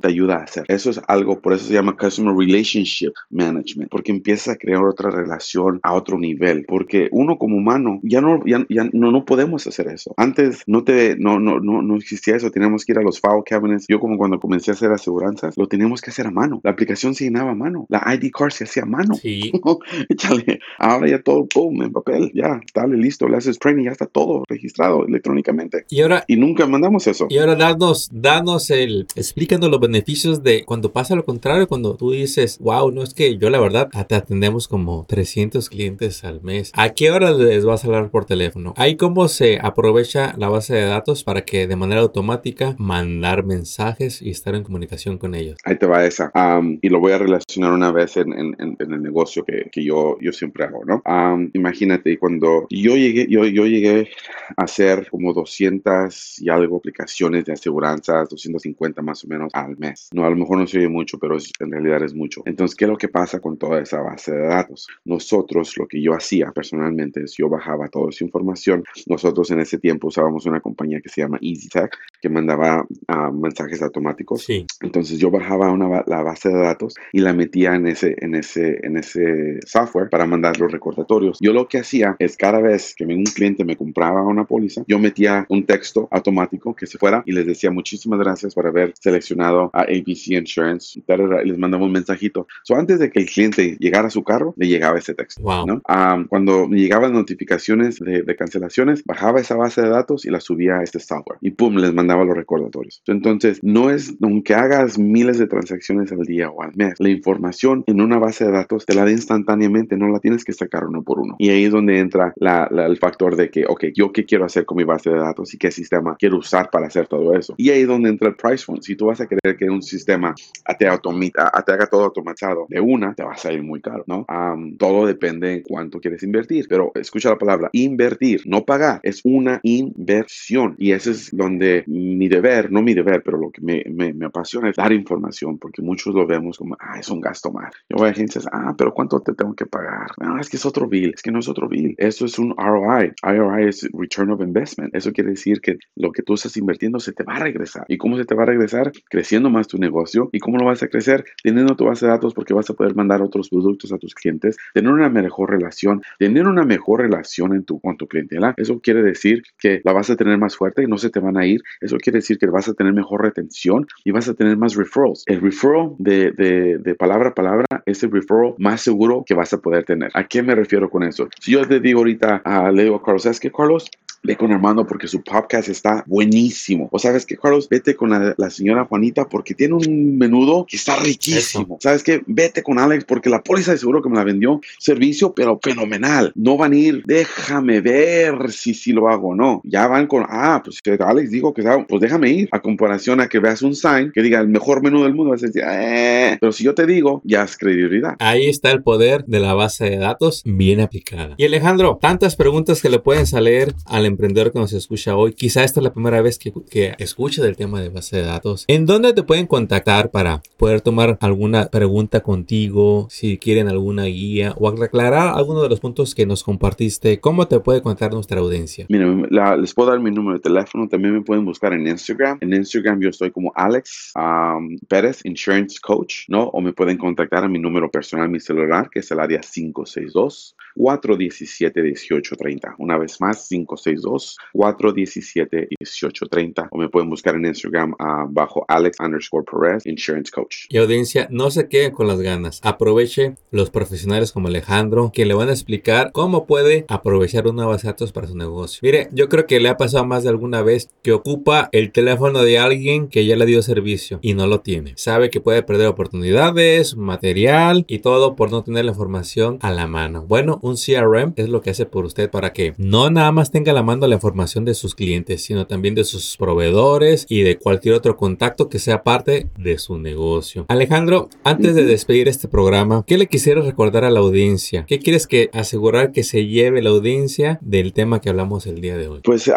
te 0.00 0.08
ayuda 0.08 0.36
a 0.36 0.42
hacer. 0.44 0.64
Eso 0.68 0.90
es 0.90 1.00
algo, 1.08 1.40
por 1.40 1.52
eso 1.52 1.66
se 1.66 1.74
llama 1.74 1.96
Customer 1.96 2.34
Relationship 2.36 3.12
Management, 3.30 3.90
porque 3.90 4.12
empiezas 4.36 4.54
a 4.54 4.58
crear 4.58 4.84
otra 4.84 5.10
relación 5.10 5.80
a 5.82 5.94
otro 5.94 6.18
nivel. 6.18 6.64
Porque 6.66 7.08
uno 7.10 7.38
como 7.38 7.56
humano, 7.56 8.00
ya 8.02 8.20
no, 8.20 8.42
ya, 8.44 8.64
ya 8.68 8.88
no, 8.92 9.10
no 9.10 9.24
podemos 9.24 9.66
hacer 9.66 9.88
eso. 9.88 10.14
Antes 10.16 10.62
no, 10.66 10.84
te, 10.84 11.16
no, 11.16 11.40
no, 11.40 11.58
no, 11.60 11.82
no 11.82 11.96
existía 11.96 12.36
eso. 12.36 12.50
Teníamos 12.50 12.84
que 12.84 12.92
ir 12.92 12.98
a 12.98 13.02
los 13.02 13.20
file 13.20 13.42
cabinets. 13.44 13.86
Yo 13.88 13.98
como 13.98 14.18
cuando 14.18 14.38
comencé 14.38 14.70
a 14.70 14.74
hacer 14.74 14.92
aseguranzas, 14.92 15.56
lo 15.56 15.66
teníamos 15.66 16.00
que 16.00 16.10
hacer 16.10 16.26
a 16.26 16.30
mano. 16.30 16.60
La 16.62 16.72
aplicación 16.72 17.14
se 17.14 17.24
llenaba 17.24 17.52
a 17.52 17.54
mano. 17.54 17.86
La 17.88 18.02
ID 18.14 18.30
card 18.30 18.50
se 18.50 18.64
hacía 18.64 18.82
a 18.82 18.86
mano. 18.86 19.14
Sí, 19.14 19.52
Échale, 20.08 20.60
ahora 20.78 21.08
ya 21.08 21.22
todo, 21.22 21.46
boom, 21.54 21.82
en 21.82 21.92
papel, 21.92 22.30
ya, 22.34 22.60
dale, 22.74 22.96
listo, 22.96 23.28
le 23.28 23.36
haces 23.36 23.58
training, 23.58 23.84
ya 23.84 23.92
está 23.92 24.06
todo 24.06 24.44
registrado 24.48 25.06
electrónicamente. 25.06 25.84
y 25.88 26.00
ahora... 26.02 26.24
Y 26.28 26.36
nunca 26.36 26.66
mandamos 26.66 27.06
eso. 27.06 27.26
Y 27.30 27.38
ahora 27.38 27.54
danos, 27.54 28.08
danos 28.12 28.70
el, 28.70 29.06
explícanos 29.14 29.70
los 29.70 29.80
beneficios 29.80 30.42
de 30.42 30.64
cuando 30.64 30.92
pasa 30.92 31.14
lo 31.14 31.24
contrario, 31.24 31.68
cuando 31.68 31.94
tú 31.94 32.10
dices, 32.10 32.58
wow, 32.58 32.90
no 32.90 33.02
es 33.02 33.14
que 33.14 33.38
yo 33.38 33.48
la 33.50 33.60
verdad 33.60 33.88
te 34.06 34.14
atendemos 34.26 34.66
como 34.66 35.06
300 35.08 35.70
clientes 35.70 36.24
al 36.24 36.42
mes. 36.42 36.72
¿A 36.74 36.90
qué 36.94 37.12
hora 37.12 37.30
les 37.30 37.64
vas 37.64 37.84
a 37.84 37.86
hablar 37.86 38.10
por 38.10 38.24
teléfono? 38.24 38.74
Ahí 38.76 38.96
cómo 38.96 39.28
se 39.28 39.60
aprovecha 39.62 40.34
la 40.36 40.48
base 40.48 40.74
de 40.74 40.84
datos 40.84 41.22
para 41.22 41.44
que 41.44 41.68
de 41.68 41.76
manera 41.76 42.00
automática 42.00 42.74
mandar 42.76 43.44
mensajes 43.44 44.20
y 44.20 44.30
estar 44.30 44.56
en 44.56 44.64
comunicación 44.64 45.16
con 45.18 45.36
ellos. 45.36 45.56
Ahí 45.64 45.78
te 45.78 45.86
va 45.86 46.04
esa. 46.04 46.32
Am, 46.34 46.80
y 46.82 46.88
lo 46.88 46.98
voy 46.98 47.12
a 47.12 47.18
relacionar 47.18 47.72
una 47.72 47.92
vez 47.92 48.16
en, 48.16 48.32
en- 48.32 48.56
en- 48.58 48.76
el 48.80 49.00
negocio 49.02 49.44
que, 49.44 49.68
que 49.70 49.84
yo, 49.84 50.16
yo 50.20 50.32
siempre 50.32 50.64
hago, 50.64 50.84
¿no? 50.84 51.02
Am, 51.04 51.50
imagínate, 51.54 52.18
cuando 52.18 52.66
yo 52.68 52.96
llegué, 52.96 53.26
yo, 53.30 53.44
yo 53.44 53.64
llegué 53.66 54.08
a 54.56 54.64
hacer 54.64 55.08
como 55.08 55.32
200 55.34 56.40
y 56.40 56.48
algo 56.48 56.78
aplicaciones 56.78 57.44
de 57.44 57.52
aseguranzas, 57.52 58.28
250 58.28 59.02
más 59.02 59.22
o 59.24 59.28
menos 59.28 59.50
al 59.54 59.76
mes. 59.76 60.08
No, 60.12 60.24
a 60.24 60.30
lo 60.30 60.36
mejor 60.36 60.58
no 60.58 60.66
se 60.66 60.78
oye 60.78 60.88
mucho, 60.88 61.16
pero 61.18 61.36
en 61.60 61.70
realidad 61.70 62.02
es 62.02 62.12
mucho. 62.14 62.42
Entonces, 62.44 62.74
¿qué 62.76 62.86
es 62.86 62.90
lo 62.90 62.96
que 62.96 63.08
pasa 63.08 63.38
con 63.40 63.56
toda 63.56 63.80
esa 63.80 64.00
base 64.00 64.15
de 64.24 64.38
datos? 64.38 64.86
Nosotros, 65.04 65.76
lo 65.76 65.86
que 65.86 66.00
yo 66.00 66.14
hacía 66.14 66.50
personalmente 66.52 67.22
es 67.24 67.34
yo 67.36 67.48
bajaba 67.48 67.88
toda 67.88 68.10
esa 68.10 68.24
información. 68.24 68.84
Nosotros 69.06 69.50
en 69.50 69.60
ese 69.60 69.78
tiempo 69.78 70.08
usábamos 70.08 70.46
una 70.46 70.60
compañía 70.60 71.00
que 71.00 71.08
se 71.08 71.20
llama 71.20 71.38
EasyTech, 71.40 71.96
que 72.20 72.28
mandaba 72.28 72.86
ah, 73.08 73.30
mensajes 73.30 73.82
automáticos. 73.82 74.42
Sí, 74.42 74.66
Entonces 74.80 75.18
yo 75.18 75.30
bajaba 75.30 75.70
una, 75.70 76.02
la 76.06 76.22
base 76.22 76.48
de 76.48 76.58
datos 76.58 76.94
y 77.12 77.20
la 77.20 77.32
metía 77.32 77.74
en 77.74 77.86
ese, 77.86 78.16
en, 78.18 78.34
ese, 78.34 78.80
en 78.82 78.96
ese 78.96 79.60
software 79.66 80.08
para 80.08 80.26
mandar 80.26 80.58
los 80.58 80.70
recordatorios. 80.70 81.38
Yo 81.40 81.52
lo 81.52 81.68
que 81.68 81.78
hacía 81.78 82.16
es 82.18 82.36
cada 82.36 82.60
vez 82.60 82.94
que 82.94 83.04
un 83.04 83.24
cliente 83.24 83.64
me 83.64 83.76
compraba 83.76 84.22
una 84.22 84.44
póliza, 84.44 84.82
yo 84.86 84.98
metía 84.98 85.46
un 85.48 85.64
texto 85.64 86.08
automático 86.10 86.74
que 86.74 86.86
se 86.86 86.98
fuera 86.98 87.22
y 87.26 87.32
les 87.32 87.46
decía 87.46 87.70
muchísimas 87.70 88.18
gracias 88.18 88.54
por 88.54 88.66
haber 88.66 88.92
seleccionado 88.98 89.70
a 89.72 89.82
ABC 89.82 90.28
Insurance 90.28 90.98
y 90.98 91.04
les 91.44 91.58
mandaba 91.58 91.84
un 91.84 91.92
mensajito. 91.92 92.46
So, 92.62 92.76
antes 92.76 92.98
de 92.98 93.10
que 93.10 93.20
el 93.20 93.26
cliente 93.26 93.76
llegara 93.78 94.05
a 94.06 94.10
su 94.10 94.22
carro, 94.24 94.54
le 94.56 94.66
llegaba 94.68 94.98
ese 94.98 95.14
texto. 95.14 95.42
wow. 95.42 95.66
¿no? 95.66 95.82
Ah, 95.88 96.22
cuando 96.28 96.68
llegaban 96.68 97.12
notificaciones 97.12 97.98
de, 98.00 98.22
de 98.22 98.36
cancelaciones, 98.36 99.02
bajaba 99.04 99.40
esa 99.40 99.56
base 99.56 99.82
de 99.82 99.88
datos 99.88 100.24
y 100.24 100.30
la 100.30 100.40
subía 100.40 100.78
a 100.78 100.82
este 100.82 100.98
software 101.00 101.38
y 101.40 101.50
pum, 101.50 101.76
les 101.76 101.92
mandaba 101.92 102.24
los 102.24 102.36
recordatorios. 102.36 103.02
Entonces, 103.06 103.60
no 103.62 103.90
es, 103.90 104.14
aunque 104.22 104.54
hagas 104.54 104.98
miles 104.98 105.38
de 105.38 105.46
transacciones 105.46 106.12
al 106.12 106.22
día 106.24 106.50
o 106.50 106.62
al 106.62 106.72
mes, 106.74 106.94
la 106.98 107.08
información 107.08 107.84
en 107.86 108.00
una 108.00 108.18
base 108.18 108.44
de 108.44 108.52
datos 108.52 108.86
te 108.86 108.94
la 108.94 109.04
da 109.04 109.10
instantáneamente, 109.10 109.96
no 109.96 110.08
la 110.08 110.18
tienes 110.20 110.44
que 110.44 110.52
sacar 110.52 110.84
uno 110.86 111.02
por 111.02 111.18
uno. 111.20 111.36
Y 111.38 111.50
ahí 111.50 111.64
es 111.64 111.72
donde 111.72 111.98
entra 111.98 112.32
la- 112.36 112.68
la- 112.70 112.86
el 112.86 112.96
factor 112.98 113.36
de 113.36 113.50
que, 113.50 113.64
ok, 113.66 113.86
yo 113.94 114.12
qué 114.12 114.24
quiero 114.24 114.44
hacer 114.44 114.64
con 114.64 114.76
mi 114.78 114.84
base 114.84 115.10
de 115.10 115.18
datos 115.18 115.52
y 115.54 115.58
qué 115.58 115.70
sistema 115.70 116.16
quiero 116.18 116.38
usar 116.38 116.70
para 116.70 116.86
hacer 116.86 117.06
todo 117.06 117.34
eso. 117.34 117.54
Y 117.56 117.70
ahí 117.70 117.82
es 117.82 117.88
donde 117.88 118.08
entra 118.10 118.28
el 118.28 118.36
price 118.36 118.64
point. 118.66 118.82
Si 118.82 118.96
tú 118.96 119.06
vas 119.06 119.20
a 119.20 119.26
querer 119.26 119.56
que 119.56 119.68
un 119.70 119.82
sistema 119.82 120.34
te, 120.78 120.88
automi- 120.88 121.32
a- 121.36 121.62
te 121.62 121.72
haga 121.72 121.86
todo 121.86 122.04
automatizado 122.04 122.66
de 122.68 122.80
una, 122.80 123.14
te 123.14 123.22
va 123.22 123.32
a 123.32 123.36
salir 123.36 123.62
muy 123.62 123.80
caro, 123.86 124.04
¿no? 124.06 124.24
Am, 124.28 124.76
todo 124.76 125.06
depende 125.06 125.52
en 125.52 125.62
cuánto 125.62 126.00
quieres 126.00 126.22
invertir, 126.22 126.66
pero 126.68 126.90
escucha 126.94 127.30
la 127.30 127.38
palabra 127.38 127.70
invertir, 127.72 128.42
no 128.46 128.64
pagar, 128.64 129.00
es 129.02 129.20
una 129.24 129.60
inversión 129.62 130.74
y 130.78 130.92
ese 130.92 131.12
es 131.12 131.30
donde 131.32 131.84
mi 131.86 132.28
deber, 132.28 132.72
no 132.72 132.82
mi 132.82 132.94
deber, 132.94 133.22
pero 133.22 133.38
lo 133.38 133.50
que 133.50 133.60
me, 133.60 133.84
me, 133.88 134.26
apasiona 134.26 134.70
es 134.70 134.76
dar 134.76 134.92
información, 134.92 135.58
porque 135.58 135.82
muchos 135.82 136.14
lo 136.14 136.26
vemos 136.26 136.58
como, 136.58 136.76
ah, 136.80 136.98
es 136.98 137.08
un 137.10 137.20
gasto 137.20 137.52
más. 137.52 137.72
Yo 137.88 137.96
voy 137.98 138.08
a 138.08 138.10
agencias, 138.10 138.46
ah, 138.52 138.74
pero 138.76 138.92
¿cuánto 138.92 139.20
te 139.20 139.34
tengo 139.34 139.54
que 139.54 139.66
pagar? 139.66 140.08
Ah, 140.20 140.38
es 140.40 140.48
que 140.48 140.56
es 140.56 140.66
otro 140.66 140.88
bill, 140.88 141.12
es 141.14 141.22
que 141.22 141.30
no 141.30 141.38
es 141.38 141.48
otro 141.48 141.68
bill. 141.68 141.94
Eso 141.98 142.24
es 142.24 142.38
un 142.38 142.54
ROI. 142.56 143.12
ROI 143.22 143.68
es 143.68 143.88
Return 143.92 144.30
of 144.30 144.40
Investment. 144.40 144.94
Eso 144.94 145.12
quiere 145.12 145.30
decir 145.30 145.60
que 145.60 145.78
lo 145.94 146.10
que 146.10 146.22
tú 146.22 146.34
estás 146.34 146.56
invirtiendo 146.56 146.98
se 146.98 147.12
te 147.12 147.22
va 147.22 147.36
a 147.36 147.40
regresar. 147.40 147.84
¿Y 147.88 147.98
cómo 147.98 148.16
se 148.16 148.24
te 148.24 148.34
va 148.34 148.42
a 148.42 148.46
regresar? 148.46 148.92
Creciendo 149.08 149.50
más 149.50 149.68
tu 149.68 149.78
negocio. 149.78 150.28
¿Y 150.32 150.40
cómo 150.40 150.58
lo 150.58 150.66
vas 150.66 150.82
a 150.82 150.88
crecer? 150.88 151.24
Teniendo 151.42 151.76
tu 151.76 151.84
base 151.84 152.06
de 152.06 152.12
datos 152.12 152.34
porque 152.34 152.54
vas 152.54 152.68
a 152.70 152.74
poder 152.74 152.94
mandar 152.94 153.22
otros 153.22 153.48
productos 153.48 153.75
a 153.92 153.98
tus 153.98 154.14
clientes, 154.14 154.56
tener 154.74 154.92
una 154.92 155.08
mejor 155.08 155.50
relación, 155.50 156.02
tener 156.18 156.46
una 156.46 156.64
mejor 156.64 157.00
relación 157.00 157.54
en 157.54 157.64
tu, 157.64 157.80
con 157.80 157.96
tu 157.96 158.06
clientela. 158.06 158.54
Eso 158.56 158.80
quiere 158.80 159.02
decir 159.02 159.42
que 159.58 159.80
la 159.84 159.92
vas 159.92 160.10
a 160.10 160.16
tener 160.16 160.38
más 160.38 160.56
fuerte 160.56 160.82
y 160.82 160.86
no 160.86 160.98
se 160.98 161.10
te 161.10 161.20
van 161.20 161.36
a 161.36 161.46
ir. 161.46 161.62
Eso 161.80 161.96
quiere 161.98 162.18
decir 162.18 162.38
que 162.38 162.46
vas 162.46 162.68
a 162.68 162.74
tener 162.74 162.92
mejor 162.92 163.22
retención 163.22 163.86
y 164.04 164.10
vas 164.10 164.28
a 164.28 164.34
tener 164.34 164.56
más 164.56 164.74
referrals. 164.74 165.22
El 165.26 165.40
referral 165.40 165.94
de, 165.98 166.32
de, 166.32 166.78
de 166.78 166.94
palabra 166.94 167.30
a 167.30 167.34
palabra 167.34 167.66
es 167.84 168.02
el 168.02 168.10
referral 168.10 168.54
más 168.58 168.80
seguro 168.80 169.24
que 169.26 169.34
vas 169.34 169.52
a 169.52 169.58
poder 169.58 169.84
tener. 169.84 170.10
¿A 170.14 170.24
qué 170.24 170.42
me 170.42 170.54
refiero 170.54 170.90
con 170.90 171.02
eso? 171.02 171.28
Si 171.40 171.52
yo 171.52 171.66
te 171.66 171.80
digo 171.80 172.00
ahorita, 172.00 172.42
a 172.44 172.70
le 172.72 172.84
digo 172.84 172.96
a 172.96 173.02
Carlos, 173.02 173.22
¿sabes 173.22 173.40
qué, 173.40 173.50
Carlos? 173.50 173.90
Ve 174.22 174.36
con 174.36 174.52
Armando 174.52 174.86
porque 174.86 175.08
su 175.08 175.22
podcast 175.22 175.68
está 175.68 176.04
buenísimo. 176.06 176.88
O 176.92 176.98
sabes 176.98 177.26
que, 177.26 177.36
Carlos, 177.36 177.68
vete 177.68 177.94
con 177.94 178.10
la, 178.10 178.50
señora 178.50 178.84
Juanita 178.84 179.28
porque 179.28 179.54
tiene 179.54 179.74
un 179.74 180.18
menudo 180.18 180.66
que 180.68 180.76
está 180.76 180.96
riquísimo. 180.96 181.78
Sabes 181.80 182.02
que, 182.02 182.22
vete 182.26 182.62
con 182.62 182.78
Alex 182.78 183.04
porque 183.04 183.28
la 183.28 183.42
póliza 183.42 183.72
de 183.72 183.78
seguro 183.78 184.02
que 184.02 184.08
me 184.08 184.16
la 184.16 184.24
vendió, 184.24 184.60
servicio, 184.78 185.32
pero 185.34 185.58
fenomenal. 185.62 186.32
No 186.34 186.56
van 186.56 186.72
a 186.72 186.76
ir, 186.76 187.02
déjame 187.06 187.80
ver 187.80 188.50
si, 188.50 188.74
si 188.74 188.92
lo 188.92 189.08
hago 189.08 189.28
o 189.28 189.34
no. 189.34 189.60
Ya 189.64 189.86
van 189.86 190.06
con, 190.06 190.24
ah, 190.28 190.62
pues 190.64 190.80
Alex 191.00 191.30
dijo 191.30 191.52
que, 191.52 191.62
pues 191.88 192.00
déjame 192.00 192.30
ir. 192.30 192.48
A 192.52 192.60
comparación 192.60 193.20
a 193.20 193.28
que 193.28 193.38
veas 193.38 193.62
un 193.62 193.74
sign 193.74 194.12
que 194.12 194.22
diga 194.22 194.40
el 194.40 194.48
mejor 194.48 194.82
menú 194.82 195.02
del 195.02 195.14
mundo, 195.14 195.32
vas 195.32 195.42
a 195.42 195.46
decir, 195.46 195.62
eh. 195.66 196.36
Pero 196.40 196.52
si 196.52 196.64
yo 196.64 196.74
te 196.74 196.86
digo, 196.86 197.20
ya 197.24 197.42
es 197.42 197.56
credibilidad. 197.56 198.14
Ahí 198.18 198.46
está 198.46 198.70
el 198.70 198.82
poder 198.82 199.24
de 199.26 199.40
la 199.40 199.54
base 199.54 199.84
de 199.90 199.98
datos 199.98 200.42
bien 200.44 200.80
aplicada. 200.80 201.34
Y 201.36 201.44
Alejandro, 201.44 201.98
tantas 202.00 202.36
preguntas 202.36 202.80
que 202.80 202.88
le 202.88 202.98
pueden 202.98 203.26
salir 203.26 203.74
al 203.84 204.05
emprendedor 204.06 204.52
que 204.52 204.58
nos 204.58 204.72
escucha 204.72 205.16
hoy, 205.16 205.32
quizá 205.34 205.64
esta 205.64 205.80
es 205.80 205.84
la 205.84 205.92
primera 205.92 206.20
vez 206.22 206.38
que, 206.38 206.52
que 206.70 206.94
escucha 206.98 207.42
del 207.42 207.56
tema 207.56 207.80
de 207.80 207.88
base 207.88 208.16
de 208.16 208.22
datos. 208.22 208.64
¿En 208.68 208.86
dónde 208.86 209.12
te 209.12 209.22
pueden 209.22 209.46
contactar 209.46 210.10
para 210.10 210.42
poder 210.56 210.80
tomar 210.80 211.18
alguna 211.20 211.66
pregunta 211.66 212.20
contigo, 212.20 213.08
si 213.10 213.38
quieren 213.38 213.68
alguna 213.68 214.04
guía 214.04 214.54
o 214.58 214.68
aclarar 214.68 215.34
alguno 215.36 215.62
de 215.62 215.68
los 215.68 215.80
puntos 215.80 216.14
que 216.14 216.26
nos 216.26 216.42
compartiste? 216.42 217.20
¿Cómo 217.20 217.46
te 217.48 217.60
puede 217.60 217.82
contar 217.82 218.12
nuestra 218.12 218.40
audiencia? 218.40 218.86
Mira, 218.88 219.56
les 219.56 219.74
puedo 219.74 219.90
dar 219.90 220.00
mi 220.00 220.10
número 220.10 220.38
de 220.38 220.42
teléfono. 220.42 220.88
También 220.88 221.14
me 221.14 221.22
pueden 221.22 221.44
buscar 221.44 221.72
en 221.72 221.86
Instagram. 221.86 222.38
En 222.40 222.52
Instagram 222.52 223.00
yo 223.00 223.10
estoy 223.10 223.30
como 223.30 223.52
Alex 223.54 224.12
um, 224.16 224.78
Pérez, 224.88 225.20
Insurance 225.24 225.78
Coach, 225.80 226.24
¿no? 226.28 226.44
O 226.48 226.60
me 226.60 226.72
pueden 226.72 226.98
contactar 226.98 227.44
a 227.44 227.48
mi 227.48 227.58
número 227.58 227.90
personal, 227.90 228.28
mi 228.28 228.40
celular, 228.40 228.88
que 228.90 229.00
es 229.00 229.10
el 229.10 229.20
área 229.20 229.40
562 229.40 230.56
417 230.76 231.82
1830. 231.82 232.74
Una 232.78 232.98
vez 232.98 233.20
más, 233.20 233.48
562 233.48 234.36
417 234.52 235.68
1830 235.80 236.68
o 236.70 236.78
me 236.78 236.88
pueden 236.88 237.10
buscar 237.10 237.34
en 237.34 237.46
Instagram 237.46 237.92
uh, 237.92 238.28
bajo 238.28 238.64
Alex 238.68 239.00
underscore 239.00 239.44
Perez 239.44 239.86
Insurance 239.86 240.30
Coach. 240.30 240.66
Y 240.68 240.78
audiencia, 240.78 241.26
no 241.30 241.50
se 241.50 241.68
queden 241.68 241.92
con 241.92 242.06
las 242.06 242.20
ganas. 242.20 242.60
Aproveche 242.62 243.34
los 243.50 243.70
profesionales 243.70 244.32
como 244.32 244.48
Alejandro 244.48 245.10
que 245.12 245.24
le 245.24 245.34
van 245.34 245.48
a 245.48 245.52
explicar 245.52 246.10
cómo 246.12 246.46
puede 246.46 246.84
aprovechar 246.88 247.46
una 247.46 247.66
base 247.66 247.86
de 247.86 247.92
datos 247.92 248.12
para 248.12 248.26
su 248.26 248.36
negocio. 248.36 248.80
Mire, 248.82 249.08
yo 249.12 249.28
creo 249.28 249.46
que 249.46 249.60
le 249.60 249.68
ha 249.68 249.76
pasado 249.76 250.04
más 250.04 250.24
de 250.24 250.30
alguna 250.30 250.62
vez 250.62 250.90
que 251.02 251.12
ocupa 251.12 251.68
el 251.72 251.92
teléfono 251.92 252.42
de 252.42 252.58
alguien 252.58 253.08
que 253.08 253.24
ya 253.24 253.36
le 253.36 253.46
dio 253.46 253.62
servicio 253.62 254.18
y 254.22 254.34
no 254.34 254.46
lo 254.46 254.60
tiene. 254.60 254.92
Sabe 254.96 255.30
que 255.30 255.40
puede 255.40 255.62
perder 255.62 255.86
oportunidades, 255.86 256.96
material 256.96 257.84
y 257.88 258.00
todo 258.00 258.36
por 258.36 258.50
no 258.50 258.62
tener 258.62 258.84
la 258.84 258.92
información 258.92 259.58
a 259.62 259.70
la 259.70 259.86
mano. 259.86 260.24
Bueno, 260.26 260.58
un 260.68 260.76
CRM 260.76 261.32
es 261.36 261.48
lo 261.48 261.60
que 261.60 261.70
hace 261.70 261.86
por 261.86 262.04
usted 262.04 262.30
para 262.30 262.52
que 262.52 262.74
no 262.78 263.10
nada 263.10 263.32
más 263.32 263.50
tenga 263.50 263.72
la 263.72 263.82
mano 263.82 264.06
la 264.06 264.14
información 264.14 264.64
de 264.64 264.74
sus 264.74 264.94
clientes, 264.94 265.42
sino 265.42 265.66
también 265.66 265.94
de 265.94 266.04
sus 266.04 266.36
proveedores 266.36 267.26
y 267.28 267.42
de 267.42 267.56
cualquier 267.56 267.94
otro 267.94 268.16
contacto 268.16 268.68
que 268.68 268.78
sea 268.78 269.02
parte 269.02 269.48
de 269.58 269.78
su 269.78 269.98
negocio. 269.98 270.66
Alejandro, 270.68 271.28
antes 271.44 271.74
de 271.74 271.84
despedir 271.84 272.28
este 272.28 272.48
programa, 272.48 273.04
¿qué 273.06 273.18
le 273.18 273.26
quisiera 273.26 273.60
recordar 273.62 274.04
a 274.04 274.10
la 274.10 274.20
audiencia? 274.20 274.84
¿Qué 274.86 274.98
quieres 274.98 275.26
que 275.26 275.50
asegurar 275.52 276.12
que 276.12 276.24
se 276.24 276.46
lleve 276.46 276.82
la 276.82 276.90
audiencia 276.90 277.58
del 277.62 277.92
tema 277.92 278.20
que 278.20 278.28
hablamos 278.28 278.66
el 278.66 278.80
día 278.80 278.96
de 278.96 279.08
hoy? 279.08 279.20
Pues 279.24 279.50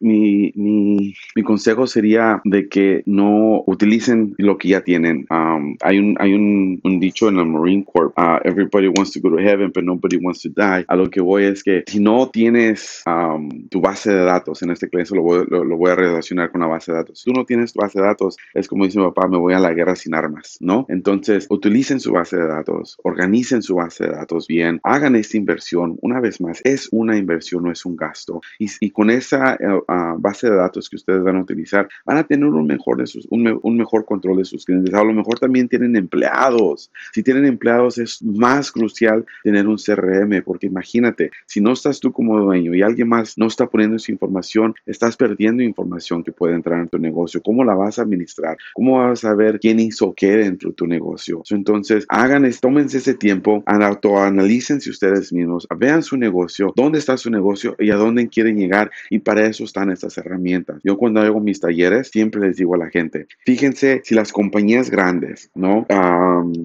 mi, 0.00 0.52
mi, 0.54 1.14
mi, 1.34 1.42
consejo 1.42 1.86
sería 1.86 2.40
de 2.44 2.68
que 2.68 3.02
no 3.06 3.62
utilicen 3.66 4.34
lo 4.38 4.58
que 4.58 4.68
ya 4.68 4.82
tienen. 4.82 5.26
hay 5.80 5.98
un, 5.98 6.16
hay 6.20 6.32
un, 6.32 6.80
un, 6.84 7.00
dicho 7.00 7.28
en 7.28 7.38
el 7.38 7.46
Marine 7.46 7.84
Corps, 7.84 8.12
uh, 8.16 8.38
everybody 8.44 8.88
wants 8.88 9.12
to 9.12 9.20
go 9.20 9.30
to 9.30 9.38
heaven, 9.38 9.70
but 9.74 9.84
nobody 9.84 10.18
wants 10.18 10.27
to 10.32 10.48
die. 10.48 10.84
A 10.86 10.96
lo 10.96 11.10
que 11.10 11.20
voy 11.20 11.44
es 11.44 11.62
que 11.62 11.84
si 11.86 12.00
no 12.00 12.30
tienes 12.30 13.02
tu 13.70 13.80
base 13.80 14.12
de 14.12 14.24
datos, 14.24 14.62
en 14.62 14.70
este 14.70 14.88
caso 14.88 15.14
lo 15.14 15.22
voy, 15.22 15.46
lo, 15.48 15.76
voy, 15.76 15.90
a 15.90 15.94
relacionar 15.94 16.50
con 16.50 16.60
la 16.60 16.66
base 16.66 16.92
de 16.92 16.98
datos. 16.98 17.20
Si 17.20 17.30
tú 17.30 17.36
no 17.36 17.44
tienes 17.44 17.72
tu 17.72 17.80
base 17.80 17.98
de 18.00 18.06
datos, 18.06 18.36
es 18.54 18.68
como 18.68 18.84
dice 18.84 18.98
mi 18.98 19.06
papá, 19.06 19.28
me 19.28 19.38
voy 19.38 19.54
a 19.54 19.58
la 19.58 19.72
guerra 19.72 19.96
sin 19.96 20.14
armas, 20.14 20.58
¿no? 20.60 20.86
Entonces, 20.88 21.46
utilicen 21.48 22.00
su 22.00 22.12
base 22.12 22.36
de 22.36 22.46
datos, 22.46 22.98
organicen 23.02 23.62
su 23.62 23.76
base 23.76 24.04
de 24.04 24.10
datos 24.10 24.46
bien, 24.46 24.80
hagan 24.82 25.16
esta 25.16 25.36
inversión. 25.36 25.98
Una 26.02 26.20
vez 26.20 26.40
más, 26.40 26.60
es 26.64 26.88
una 26.92 27.16
inversión, 27.16 27.64
no 27.64 27.72
es 27.72 27.84
un 27.84 27.96
gasto. 27.96 28.40
Y, 28.58 28.68
y 28.80 28.90
con 28.90 29.10
esa 29.10 29.56
ah, 29.88 30.14
base 30.18 30.50
de 30.50 30.56
datos 30.56 30.88
que 30.88 30.96
ustedes 30.96 31.22
van 31.22 31.36
a 31.36 31.42
utilizar, 31.42 31.88
van 32.04 32.18
a 32.18 32.24
tener 32.24 32.46
un 32.46 32.66
mejor, 32.66 32.98
de 32.98 33.06
sus, 33.06 33.26
un, 33.30 33.58
un 33.62 33.76
mejor 33.76 34.04
control 34.04 34.38
de 34.38 34.44
sus 34.44 34.64
clientes. 34.64 34.94
A 34.94 35.04
lo 35.04 35.12
mejor 35.12 35.38
también 35.38 35.68
tienen 35.68 35.96
empleados. 35.96 36.90
Si 37.12 37.22
tienen 37.22 37.46
empleados, 37.46 37.98
es 37.98 38.22
más 38.22 38.70
crucial 38.72 39.24
tener 39.42 39.66
un 39.66 39.76
CRM, 39.76 40.17
porque 40.44 40.66
imagínate, 40.66 41.30
si 41.46 41.60
no 41.60 41.72
estás 41.72 42.00
tú 42.00 42.12
como 42.12 42.38
dueño 42.38 42.74
y 42.74 42.82
alguien 42.82 43.08
más 43.08 43.38
no 43.38 43.46
está 43.46 43.66
poniendo 43.66 43.96
esa 43.96 44.12
información, 44.12 44.74
estás 44.86 45.16
perdiendo 45.16 45.62
información 45.62 46.24
que 46.24 46.32
puede 46.32 46.54
entrar 46.54 46.80
en 46.80 46.88
tu 46.88 46.98
negocio. 46.98 47.40
¿Cómo 47.42 47.64
la 47.64 47.74
vas 47.74 47.98
a 47.98 48.02
administrar? 48.02 48.56
¿Cómo 48.74 48.98
vas 48.98 49.24
a 49.24 49.28
saber 49.28 49.60
quién 49.60 49.80
hizo 49.80 50.14
qué 50.14 50.36
dentro 50.36 50.70
de 50.70 50.74
tu 50.74 50.86
negocio? 50.86 51.42
Entonces, 51.50 52.04
hagan, 52.08 52.48
tómense 52.60 52.98
ese 52.98 53.14
tiempo, 53.14 53.62
autoanalícense 53.66 54.90
ustedes 54.90 55.32
mismos, 55.32 55.66
vean 55.76 56.02
su 56.02 56.16
negocio, 56.16 56.72
dónde 56.74 56.98
está 56.98 57.16
su 57.16 57.30
negocio 57.30 57.76
y 57.78 57.90
a 57.90 57.96
dónde 57.96 58.28
quieren 58.28 58.56
llegar. 58.56 58.90
Y 59.10 59.20
para 59.20 59.46
eso 59.46 59.64
están 59.64 59.90
estas 59.90 60.18
herramientas. 60.18 60.80
Yo 60.84 60.96
cuando 60.96 61.20
hago 61.20 61.40
mis 61.40 61.60
talleres, 61.60 62.08
siempre 62.08 62.40
les 62.40 62.56
digo 62.56 62.74
a 62.74 62.78
la 62.78 62.90
gente, 62.90 63.26
fíjense 63.44 64.02
si 64.04 64.14
las 64.14 64.32
compañías 64.32 64.90
grandes, 64.90 65.50
¿no? 65.54 65.86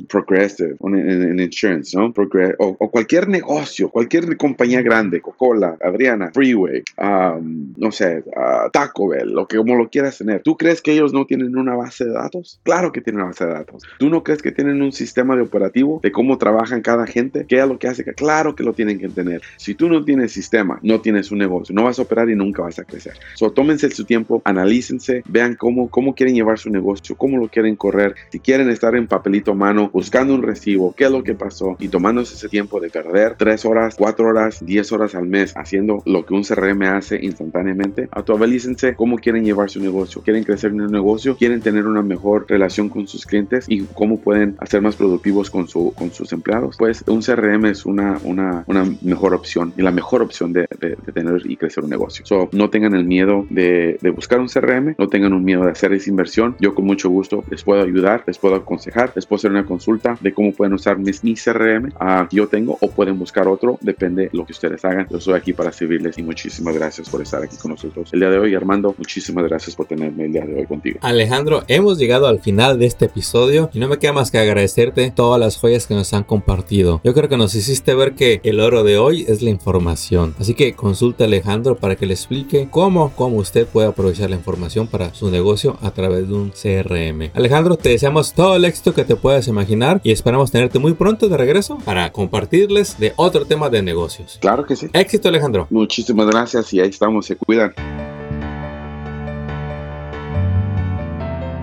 Progressive, 0.10 0.76
en, 0.82 1.40
insurance, 1.40 1.98
¿no? 1.98 2.14
o, 2.60 2.76
o, 2.80 2.92
cualquier 2.92 3.28
negocio, 3.34 3.90
cualquier 3.90 4.38
compañía 4.38 4.82
grande, 4.82 5.20
Coca-Cola, 5.20 5.78
Adriana, 5.82 6.32
Freeway, 6.34 6.84
no 6.98 7.92
sé, 7.92 8.24
Taco 8.72 9.10
Bell, 9.10 9.34
lo 9.34 9.48
que 9.48 9.58
como 9.58 9.76
lo 9.76 9.90
quieras 9.90 10.18
tener. 10.18 10.42
¿Tú 10.42 10.56
crees 10.56 10.82
que 10.82 10.94
ellos 10.94 11.14
no 11.14 11.26
tienen 11.26 11.58
una 11.58 11.76
base 11.76 12.06
de 12.06 12.14
datos? 12.14 12.60
Claro 12.64 12.92
que 12.92 13.02
tienen 13.02 13.22
una 13.22 13.30
base 13.30 13.46
de 13.46 13.54
datos. 13.54 13.84
¿Tú 14.00 14.10
no 14.10 14.24
crees 14.24 14.42
que 14.42 14.52
tienen 14.52 14.82
un 14.82 14.92
sistema 14.92 15.36
de 15.36 15.42
operativo 15.42 16.00
de 16.02 16.12
cómo 16.12 16.38
trabajan 16.38 16.82
cada 16.82 17.06
gente? 17.06 17.46
¿Qué 17.48 17.60
es 17.60 17.68
lo 17.68 17.78
que 17.78 17.88
hace? 17.88 18.04
Claro 18.14 18.56
que 18.56 18.64
lo 18.64 18.74
tienen 18.74 19.00
que 19.00 19.10
tener. 19.10 19.42
Si 19.58 19.76
tú 19.76 19.90
no 19.90 20.04
tienes 20.04 20.32
sistema, 20.32 20.80
no 20.84 21.02
tienes 21.02 21.32
un 21.32 21.40
negocio, 21.40 21.74
no 21.74 21.84
vas 21.84 22.00
a 22.00 22.04
operar 22.04 22.30
y 22.30 22.36
nunca 22.36 22.62
vas 22.62 22.80
a 22.80 22.84
crecer. 22.84 23.14
So, 23.36 23.52
tómense 23.52 23.90
su 23.90 24.06
tiempo, 24.06 24.42
analícense, 24.46 25.24
vean 25.28 25.56
cómo, 25.56 25.90
cómo 25.90 26.16
quieren 26.16 26.36
llevar 26.36 26.60
su 26.60 26.70
negocio, 26.70 27.16
cómo 27.16 27.38
lo 27.38 27.48
quieren 27.48 27.76
correr, 27.76 28.16
si 28.30 28.40
quieren 28.40 28.70
estar 28.70 28.96
en 28.96 29.08
papelito 29.08 29.52
a 29.52 29.56
mano, 29.56 29.90
buscando 29.92 30.36
un 30.36 30.44
recibo, 30.44 30.94
qué 30.96 31.06
es 31.06 31.12
lo 31.12 31.24
que 31.24 31.34
pasó 31.34 31.76
y 31.80 31.88
tomándose 31.88 32.36
ese 32.36 32.50
tiempo 32.50 32.80
de 32.80 32.90
perder 32.90 33.23
tres 33.32 33.66
horas, 33.66 33.96
cuatro 33.98 34.28
horas, 34.28 34.64
diez 34.66 34.92
horas 34.92 35.16
al 35.16 35.28
mes 35.28 35.54
haciendo 35.56 36.04
lo 36.06 36.26
que 36.26 36.34
un 36.34 36.44
CRM 36.44 36.84
hace 36.84 37.20
instantáneamente. 37.24 38.10
Actualícense 38.12 38.96
cómo 38.96 39.18
quieren 39.18 39.46
llevar 39.46 39.70
su 39.70 39.80
negocio. 39.80 40.22
Quieren 40.22 40.44
crecer 40.44 40.72
en 40.72 40.82
un 40.82 40.92
negocio, 40.92 41.38
quieren 41.38 41.62
tener 41.62 41.86
una 41.86 42.02
mejor 42.02 42.46
relación 42.48 42.90
con 42.90 43.08
sus 43.08 43.26
clientes 43.26 43.66
y 43.68 43.84
cómo 43.94 44.20
pueden 44.20 44.56
hacer 44.60 44.82
más 44.82 44.96
productivos 44.96 45.50
con, 45.50 45.68
su, 45.68 45.94
con 45.94 46.12
sus 46.12 46.32
empleados. 46.34 46.76
Pues 46.78 47.04
un 47.08 47.22
CRM 47.22 47.66
es 47.66 47.86
una, 47.86 48.20
una, 48.24 48.64
una 48.68 48.86
mejor 49.02 49.34
opción 49.34 49.74
y 49.78 49.82
la 49.82 49.92
mejor 49.92 50.22
opción 50.22 50.54
de, 50.54 50.68
de, 50.80 50.96
tener 51.14 51.42
y 51.46 51.58
crecer 51.58 51.84
un 51.84 51.90
negocio. 51.90 52.26
So, 52.26 52.50
no 52.52 52.70
tengan 52.70 52.94
el 52.94 53.06
miedo 53.06 53.46
de, 53.50 53.98
de, 54.02 54.10
buscar 54.10 54.40
un 54.40 54.48
CRM, 54.48 54.96
no 54.98 55.08
tengan 55.08 55.34
un 55.34 55.44
miedo 55.44 55.66
de 55.66 55.72
hacer 55.72 55.94
esa 55.94 56.10
inversión. 56.10 56.56
Yo 56.60 56.76
con 56.76 56.86
mucho 56.86 57.10
gusto 57.10 57.44
les 57.50 57.64
puedo 57.64 57.82
ayudar, 57.82 58.24
les 58.28 58.38
puedo 58.38 58.56
aconsejar, 58.56 59.12
les 59.16 59.26
puedo 59.26 59.38
hacer 59.38 59.52
una 59.52 59.66
consulta 59.66 60.18
de 60.22 60.34
cómo 60.34 60.52
pueden 60.54 60.74
usar 60.74 60.98
mi, 60.98 61.12
mi 61.24 61.36
CRM 61.36 61.94
uh, 62.00 62.28
yo 62.32 62.48
tengo 62.48 62.78
o 62.80 62.90
pueden 62.90 63.13
buscar 63.20 63.48
otro, 63.48 63.78
depende 63.82 64.24
de 64.24 64.30
lo 64.34 64.46
que 64.46 64.54
ustedes 64.54 64.84
hagan. 64.86 65.08
Yo 65.10 65.18
estoy 65.18 65.36
aquí 65.36 65.54
para 65.54 65.72
servirles 65.72 66.18
y 66.18 66.24
muchísimas 66.24 66.76
gracias 66.76 67.10
por 67.10 67.22
estar 67.22 67.42
aquí 67.44 67.58
con 67.58 67.72
nosotros 67.72 68.10
el 68.14 68.20
día 68.20 68.30
de 68.30 68.40
hoy. 68.40 68.56
Armando, 68.56 68.94
muchísimas 68.98 69.46
gracias 69.46 69.76
por 69.76 69.86
tenerme 69.86 70.26
el 70.26 70.34
día 70.34 70.46
de 70.46 70.56
hoy 70.56 70.66
contigo. 70.66 71.00
Alejandro, 71.02 71.64
hemos 71.68 71.98
llegado 71.98 72.28
al 72.28 72.40
final 72.40 72.80
de 72.80 72.86
este 72.86 73.06
episodio 73.06 73.70
y 73.74 73.80
no 73.80 73.88
me 73.88 73.98
queda 73.98 74.14
más 74.14 74.32
que 74.32 74.38
agradecerte 74.38 75.12
todas 75.12 75.40
las 75.40 75.58
joyas 75.58 75.88
que 75.88 75.96
nos 75.96 76.14
han 76.14 76.24
compartido. 76.24 77.02
Yo 77.04 77.14
creo 77.14 77.30
que 77.30 77.38
nos 77.38 77.56
hiciste 77.56 77.96
ver 77.96 78.14
que 78.14 78.42
el 78.44 78.60
oro 78.60 78.84
de 78.84 78.98
hoy 78.98 79.26
es 79.28 79.42
la 79.42 79.50
información. 79.50 80.36
Así 80.40 80.54
que 80.54 80.74
consulta 80.74 81.24
a 81.24 81.28
Alejandro 81.28 81.78
para 81.78 81.96
que 81.96 82.06
le 82.06 82.14
explique 82.14 82.68
cómo, 82.70 83.12
cómo 83.16 83.38
usted 83.38 83.68
puede 83.68 83.88
aprovechar 83.88 84.30
la 84.30 84.36
información 84.36 84.88
para 84.88 85.14
su 85.14 85.30
negocio 85.30 85.78
a 85.82 85.92
través 85.92 86.28
de 86.28 86.34
un 86.34 86.52
CRM. 86.52 87.32
Alejandro, 87.34 87.78
te 87.78 87.90
deseamos 87.90 88.34
todo 88.34 88.56
el 88.56 88.66
éxito 88.66 88.94
que 88.94 89.04
te 89.04 89.16
puedas 89.16 89.48
imaginar 89.48 90.02
y 90.04 90.12
esperamos 90.12 90.52
tenerte 90.52 90.80
muy 90.80 90.94
pronto 90.94 91.30
de 91.30 91.38
regreso 91.38 91.78
para 91.84 92.12
compartirles 92.12 92.98
de 93.04 93.14
otro 93.18 93.46
tema 93.46 93.70
de 93.70 93.82
negocios. 93.82 94.38
Claro 94.40 94.66
que 94.66 94.78
sí. 94.78 94.88
Éxito, 94.94 95.28
Alejandro. 95.28 95.68
Muchísimas 95.70 96.26
gracias 96.28 96.74
y 96.74 96.80
ahí 96.80 96.90
estamos, 96.90 97.26
se 97.26 97.36
cuidan. 97.36 97.74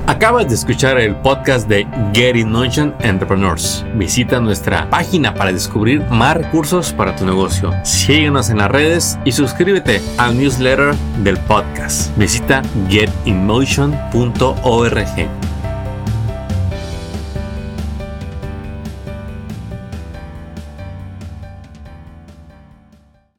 Acabas 0.06 0.48
de 0.48 0.54
escuchar 0.54 0.98
el 0.98 1.16
podcast 1.16 1.66
de 1.66 1.86
Getting 2.12 2.50
Notion 2.50 2.94
Entrepreneurs. 3.00 3.86
Visita 3.94 4.38
nuestra 4.38 4.90
página 4.90 5.32
para 5.32 5.50
descubrir 5.50 6.02
más 6.10 6.36
recursos 6.36 6.92
para 6.92 7.16
tu 7.16 7.24
negocio. 7.24 7.72
Síguenos 7.84 8.50
en 8.50 8.58
las 8.58 8.70
redes 8.70 9.18
y 9.24 9.32
suscríbete 9.32 10.02
al 10.18 10.36
newsletter 10.36 10.94
del 11.22 11.38
podcast. 11.38 12.14
Visita 12.18 12.60
getinmotion.org. 12.90 15.59